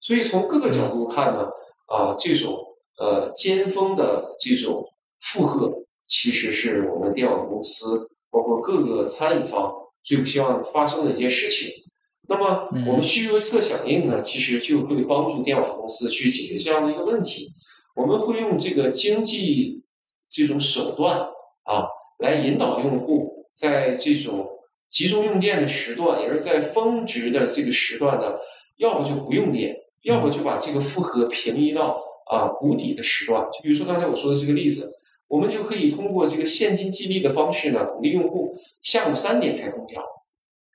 [0.00, 1.48] 所以，从各个角度看呢，
[1.86, 2.52] 啊，这种
[2.98, 4.84] 呃尖峰的这种
[5.20, 5.72] 负荷，
[6.04, 9.72] 其实是我们电网公司包括各个参与方
[10.02, 11.70] 最不希望发生的一件事情。
[12.28, 17.50] 那么，我们需求侧响应呢，其实就会帮助电网公司去解决这样的一个问题。
[17.94, 19.82] 我们会用这个经济
[20.28, 21.18] 这种手段
[21.64, 21.86] 啊，
[22.20, 24.48] 来引导用户在这种
[24.88, 28.32] 集中用电的时段，也是在峰值的这个时段呢，
[28.78, 33.42] 要不就不用电，要不就把这个负荷平移到啊谷底的时段。
[33.52, 34.90] 就比如说刚才我说的这个例子，
[35.32, 40.02] 我们就可以通过这个现金激励的方式呢，鼓励用户下午三点开空调。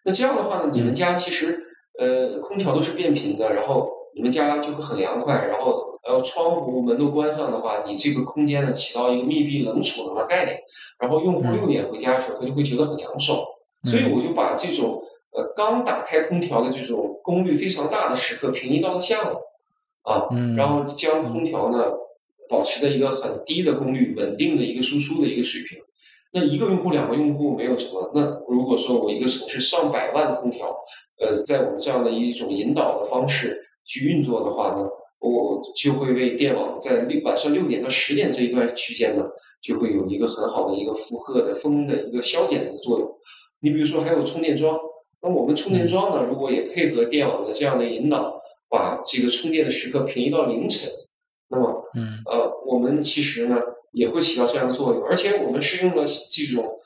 [0.04, 1.64] 那这样的话呢，你们家其实
[2.00, 10.58] 呃空调都是变频的，然后你们家就会很凉快，然后呃窗户门都关上的话，你这个空间呢起到一个密闭冷储能的概念，
[10.98, 13.38] 然后用户六点回家的时候，他就会觉得很凉爽。
[13.86, 15.00] 所以我就把这种
[15.34, 19.38] 呃刚打开空调的这种功率非常大的时刻平移到了下午
[20.02, 20.28] 啊，
[20.58, 21.94] 然后将空调呢
[22.50, 25.80] 保持在一个很低的功率、稳定的一个输出的一个水平。
[26.34, 28.12] 那一个用户、两个用户没有什么。
[28.14, 30.76] 那如果说我一个城市上百万空调，
[31.20, 34.88] 呃，在我们这样的一种引导的方式去运作的话呢，
[35.20, 39.24] 我就会为电网在六晚上六点到十点这一段区间呢，
[39.62, 43.10] 就会有一个很好的一个负荷的风的一个消减的作用。
[43.62, 44.78] 你比如说还有充电桩，
[45.22, 48.40] 那我们充电桩呢，如果也配合电网的这样的引导，
[48.70, 50.92] 把这个充电的时刻平移到凌晨，
[51.98, 53.60] 嗯，呃，我们其实呢。
[53.94, 56.78] 也会起到这样的作用，而且我们是用了这种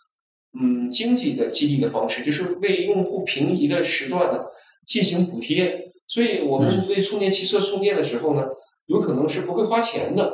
[0.57, 4.45] 嗯经济的激励的方式，就是为用户平移的时段呢
[4.85, 8.45] 进行补贴，所以我们为充电汽车充电的时候呢，
[8.85, 10.31] 有可能是不会花钱的，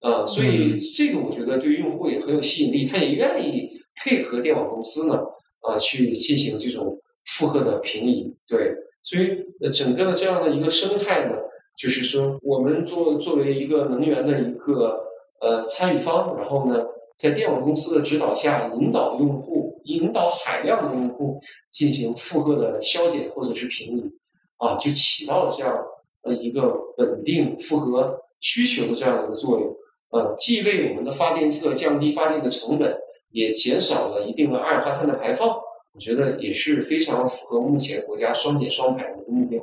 [0.00, 5.22] 啊，所以这个我觉得对于用户也很有吸引力，他也愿意配合电网公司呢，
[5.60, 9.30] 啊，去进行这种负荷的平移，对，所以
[9.62, 11.36] 呃整个的这样的一个生态呢，
[11.78, 15.06] 就是说我们作作为一个能源的一个
[15.40, 16.84] 呃参与方，然后呢。
[17.18, 24.12] 在电网公司的指导下，引导用户、引导海量的用户进行负荷的消减或者是平移，
[24.58, 25.76] 啊，就起到了这样
[26.22, 29.76] 呃一个稳定负荷需求的这样一个作用。
[30.10, 32.96] 呃，既为我们的发电侧降低发电的成本，
[33.32, 35.48] 也减少了一定的二氧化碳的排放。
[35.92, 39.60] 我觉得也是非常符合目前国家双减双排的一个目标。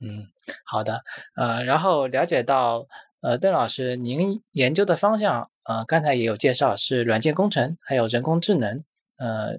[0.00, 0.24] 嗯，
[0.64, 1.02] 好的。
[1.36, 2.86] 呃，然后了解到，
[3.20, 5.50] 呃，邓老师，您研究的方向。
[5.64, 8.84] 呃，刚才也有介绍是软件工程，还有人工智能，
[9.18, 9.58] 呃，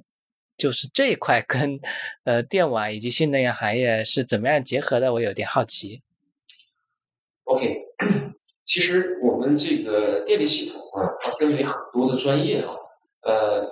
[0.58, 1.80] 就是这一块跟
[2.24, 5.12] 呃电网以及新能源行业是怎么样结合的？
[5.12, 6.02] 我有点好奇。
[7.44, 7.82] OK，
[8.66, 12.72] 其实我们这个电力系统啊，它分为很多的专业啊，
[13.24, 13.70] 呃，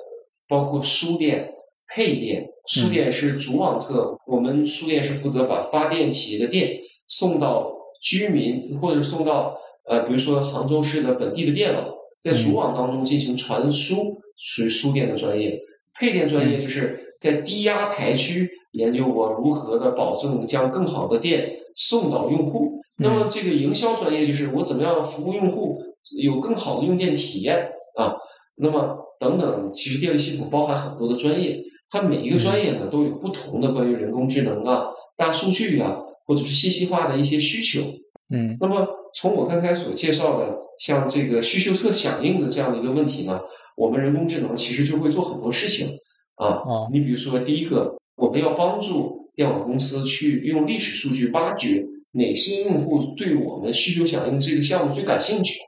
[0.47, 1.53] 包括输电、
[1.87, 2.49] 配电。
[2.67, 11.93] 输电是主网侧，我们输电是负责把发电企业的电送到居民或者送到呃，比如说杭州市的本地的电网。
[12.21, 13.95] 在主网当中进行传输，
[14.35, 15.59] 属于输电的专业；
[15.93, 22.81] 配电专业就是在低压台区研究我如何的保证将更好的电送到用户。
[22.97, 25.79] 那么这个营销专业就是我怎么样服务用户
[26.17, 28.15] 有更好的用电体验啊。
[28.55, 37.81] 那么等等，其实电力系统包含很多的专业，它每一个专业呢都有不同的关于人工智能啊、大数据啊，或者是信息化的一些需求。
[38.29, 43.39] 嗯，那么从我刚才所介绍的，像这个需求侧响应的这样的一个问题呢，
[43.77, 45.89] 我们人工智能其实就会做很多事情
[46.35, 46.61] 啊。
[46.91, 55.59] 你比如说，第一个，我们要帮助电网公司去用历史数据挖掘哪些用户对我们需求响应这个项目最感兴趣。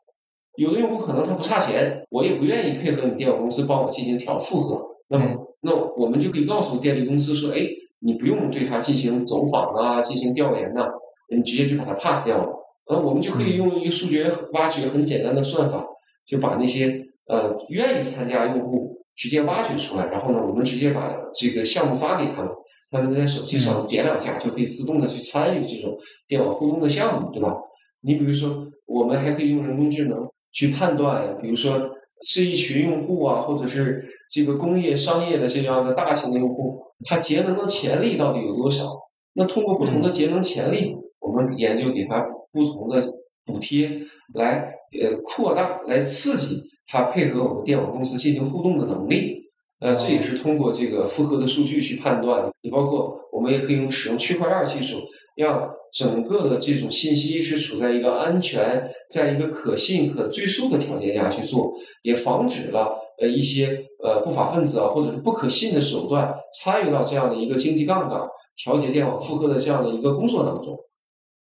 [0.58, 4.84] 有的用户可能他不差钱，我也不愿意配合你电网公司帮我进行调负荷。
[5.10, 7.60] 那么，那我们就可以告诉电力公司说，哎，
[8.00, 10.88] 你不用对它进行走访啊，进行调研呐。
[11.30, 12.50] 你直接就把它 pass 掉了，
[12.88, 15.86] 呃，我们就可以用一个数学挖掘很简单的算法，
[16.26, 22.52] 就把那些呃愿意参加用户直接挖掘出来，然后呢，我们直接把这个项目发给他们，
[22.92, 25.98] 他们在手机上点两下就可以自动的去参与这种
[26.30, 27.54] 电网互动的项目，对吧？
[28.00, 30.20] 你比如说，我们还可以用人工智能
[30.54, 31.90] 去判断，比如说
[32.26, 38.92] 是一群用户啊，或者是这个工业商业的这样的大型的用户，它节能的潜力到底有多少？
[39.34, 40.96] 那通过不同的节能潜力。
[41.20, 43.06] 我们研究给他不同的
[43.44, 43.90] 补贴，
[44.34, 49.44] 来呃扩大、来刺激他配合我们电网公司进行互动的能力。
[49.80, 52.50] 呃，这也是通过这个复合的数据去判断。
[52.62, 55.00] 你包括我们也可以用使用区块链技术，
[55.36, 61.74] 让整个的这种信息是处在一个安全、在一个可信、可追溯的条件下去做，
[62.04, 68.22] 也防止了呃一些呃不法分子啊或者是不可信的手段参与到这样的一个经济杠杆
[68.56, 70.78] 调节电网负荷的这样的一个工作当中。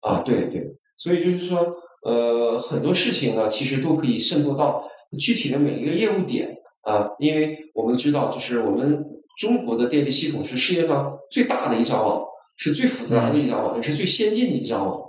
[0.01, 0.63] 啊，对对，
[0.99, 1.59] 所以就是说，
[2.05, 4.87] 呃，很多事情呢，其实都可以渗透到
[5.19, 9.03] 具体的每一个业务点啊，因为我们知道，就是我们
[9.39, 12.23] 中国的电力系统是世界上最大的一张网，
[12.57, 15.01] 是最复杂的一张网，也是最先进的一张网，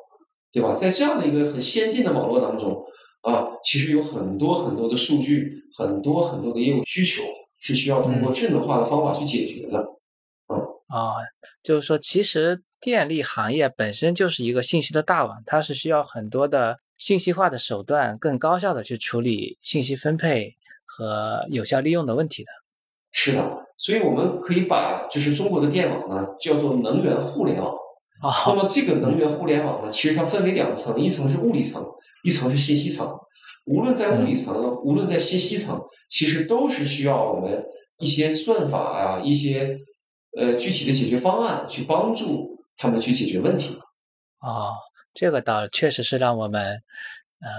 [0.54, 0.74] 对吧？
[0.74, 2.82] 在这样的一个很先进的网络当中
[3.24, 7.22] 啊，其实有很多很多的数据，很多很多的业务需求
[7.66, 9.80] 是需要通过智能化的方法去解决的，
[10.88, 11.14] 啊啊，
[11.64, 12.62] 就是说，其实。
[12.82, 20.56] 电力行业本身就是一个信息的大网，它是需要很多的信息化的手段，更高效的去处理信息分配
[20.86, 22.52] 和有效利用的问题的。
[23.12, 27.74] 是的，所以我们可以把就是中国的电网呢叫做能源互联网。
[28.22, 31.84] 啊那么这个能源互联网呢，其实它分为两层，一层是物理层，
[32.24, 33.08] 一层是信息层。
[33.66, 37.64] 无论在物理层，无论在信息层，其实都是需要我们
[38.00, 39.78] 一些算法啊，一些
[40.38, 42.56] 呃具体的解决方案去帮助。
[42.78, 43.74] 他们去解决问题，
[44.40, 44.74] 哦，
[45.14, 46.84] 这个倒确实是让我们
[47.40, 47.50] 呃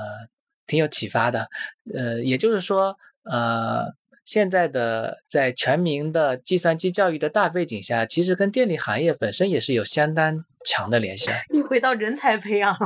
[0.67, 1.49] 挺有启发的，
[1.95, 2.95] 呃，也就是说，
[3.25, 3.87] 呃，
[4.27, 11.31] 现在的在全民的计算机教育的大背景下，其实跟电力行业本身也是有相当强的联系。
[11.49, 12.77] 你回到人才培养。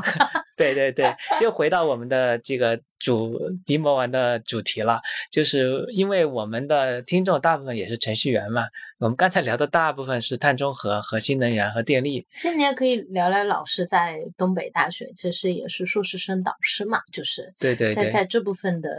[0.60, 5.00] 对对对，又回到我们的这个主迪魔玩的主题了，
[5.32, 8.66] 就是因为我们的听众大部分也是程序员嘛，
[8.98, 12.26] 我们刚才聊的大部分是碳中和、和新能源和电力。
[12.36, 18.90] 今年可以聊聊老师在东北大学，其实也是硕士生导师嘛，就是对对，在在这部分的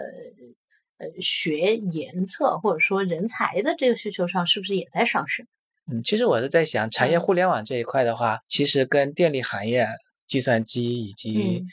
[0.97, 5.45] 呃学研测或者说人才的这个需求上，是不是也在上升？
[5.91, 9.85] 嗯，其实我是在想，产业互联网这一块的话，其实跟电力行业、
[10.31, 11.65] 计算机以及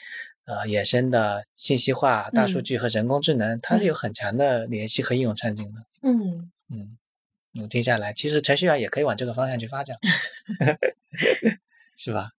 [0.45, 5.85] 呃衍生的信息化、大数据和人工智能，它是有很强的联系和应用场景的。
[6.03, 6.99] 嗯嗯，
[7.63, 9.97] 我听下来，其实程序员也可以往这个方向去发展，
[11.97, 12.31] 是吧？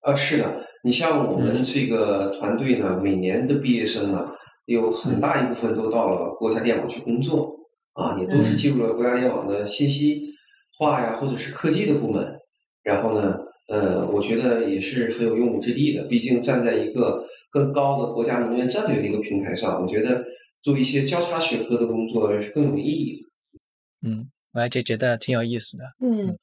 [0.00, 4.30] 啊，是的，你像我们这个团队呢，每年的毕业生呢，
[4.64, 7.54] 有很大一部分都到了国家电网去工作，
[7.92, 10.30] 啊，也都是进入了国家电网的信息
[10.78, 12.38] 化呀，或者是科技的部门。
[12.82, 13.36] 然后呢，
[13.68, 16.04] 呃，我觉得也是很有用武之地的。
[16.04, 20.24] 毕竟站在一个更高的国家能源战略的一个平台上，我觉得
[20.60, 24.08] 做一些交叉学科的工作是更有意义的。
[24.08, 25.84] 嗯，我也就觉得挺有意思的。
[26.00, 26.36] 嗯。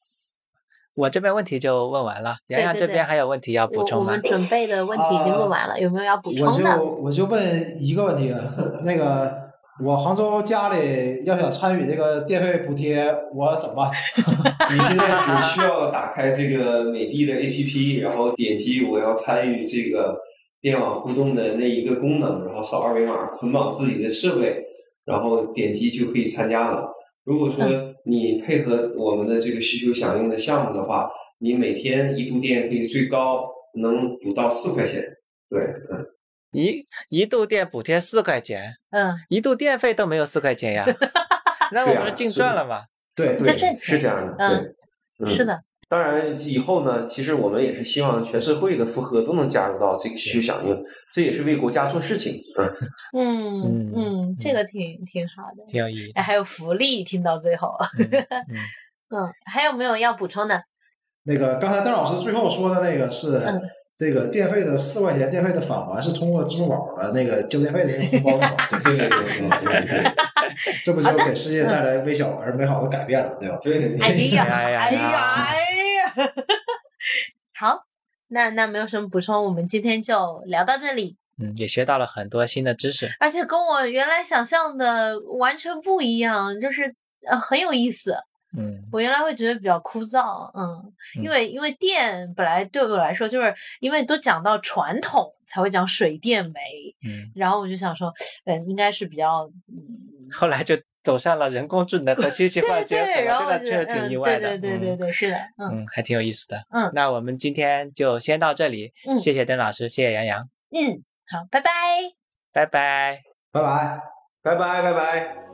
[0.94, 4.06] 我这边问题就问完了，洋洋这边还有问题要补充吗？
[4.06, 6.70] 我们准备的问题已经问完了，有没有要补充的？
[6.82, 8.34] 我就我就问一个问题，
[8.86, 9.45] 那个
[9.84, 13.92] 我杭州家里要想参与这个电费补贴，我怎么办？
[14.72, 20.18] 你现在只需要打开这个美的的 APP，然后点击我要参与这个
[20.62, 24.64] 电网互动的那一个功能，然后扫二维码捆绑自己的设备，
[25.04, 26.90] 然后点击就可以参加了。
[27.26, 27.66] 如果说
[28.06, 31.10] 你配合我们的这个需求响应的项目的话，
[31.40, 33.46] 你每天一度电可以最高
[33.82, 35.04] 能补到四块钱。
[35.50, 35.62] 对，
[35.92, 36.06] 嗯，
[36.56, 40.86] 一一度电补贴四块钱，嗯，一度电费都没有四块钱呀，
[41.72, 42.84] 那我们是净赚了嘛？
[43.14, 44.46] 对，在赚钱，是这样的，
[45.20, 45.62] 嗯，是的。
[45.88, 50.84] 当然，以后呢，其实我们也是希望全社会的负荷都能加入到这个需求响应，
[51.14, 52.42] 这也是为国家做事情。
[53.14, 56.12] 嗯嗯嗯，这个挺挺好的，挺有意义。
[56.16, 57.76] 哎，还有福利，听到最后，
[59.14, 60.64] 嗯，还有没有要补充的？
[61.24, 63.40] 那个刚才邓老师最后说的那个是
[63.96, 68.48] 这个电费的四块钱电费的返还是通过支付宝的那个交电费的一个红包
[68.84, 69.20] 对对对
[69.50, 70.14] 对对。
[70.84, 73.58] 这不就给世界带来微小而美好的改变了，对吧？
[73.62, 73.98] 对。
[74.00, 75.56] 哎呀，哎呀，哎呀，哎
[76.24, 76.34] 呀！
[77.58, 77.86] 好，
[78.30, 81.16] 那那没有什么补充，我们今天就聊到这里。
[81.42, 86.94] 嗯，也学到了很多新的知识，而且跟我原来想象的完全不一样，就是
[87.30, 88.16] 呃很有意思。
[88.58, 96.60] 嗯，我原来会觉得比较枯燥，嗯，因为因为电本来对我来说，就是因为都讲到传统才会讲水电煤，
[97.08, 98.14] 嗯，然后我就想说，
[98.46, 99.50] 嗯，应该是比较。
[100.32, 104.50] 后来就走上了人工智能和信息化结合，这个确实挺意外的。
[104.50, 106.58] 对对对对对，是的，嗯，还挺有意思的。
[106.72, 108.92] 嗯，那我们今天就先到这里。
[109.08, 110.50] 嗯，谢谢邓老师，谢谢杨洋。
[110.72, 111.70] 嗯，好，拜拜，
[112.52, 114.02] 拜拜，拜拜，
[114.42, 115.45] 拜拜，拜拜。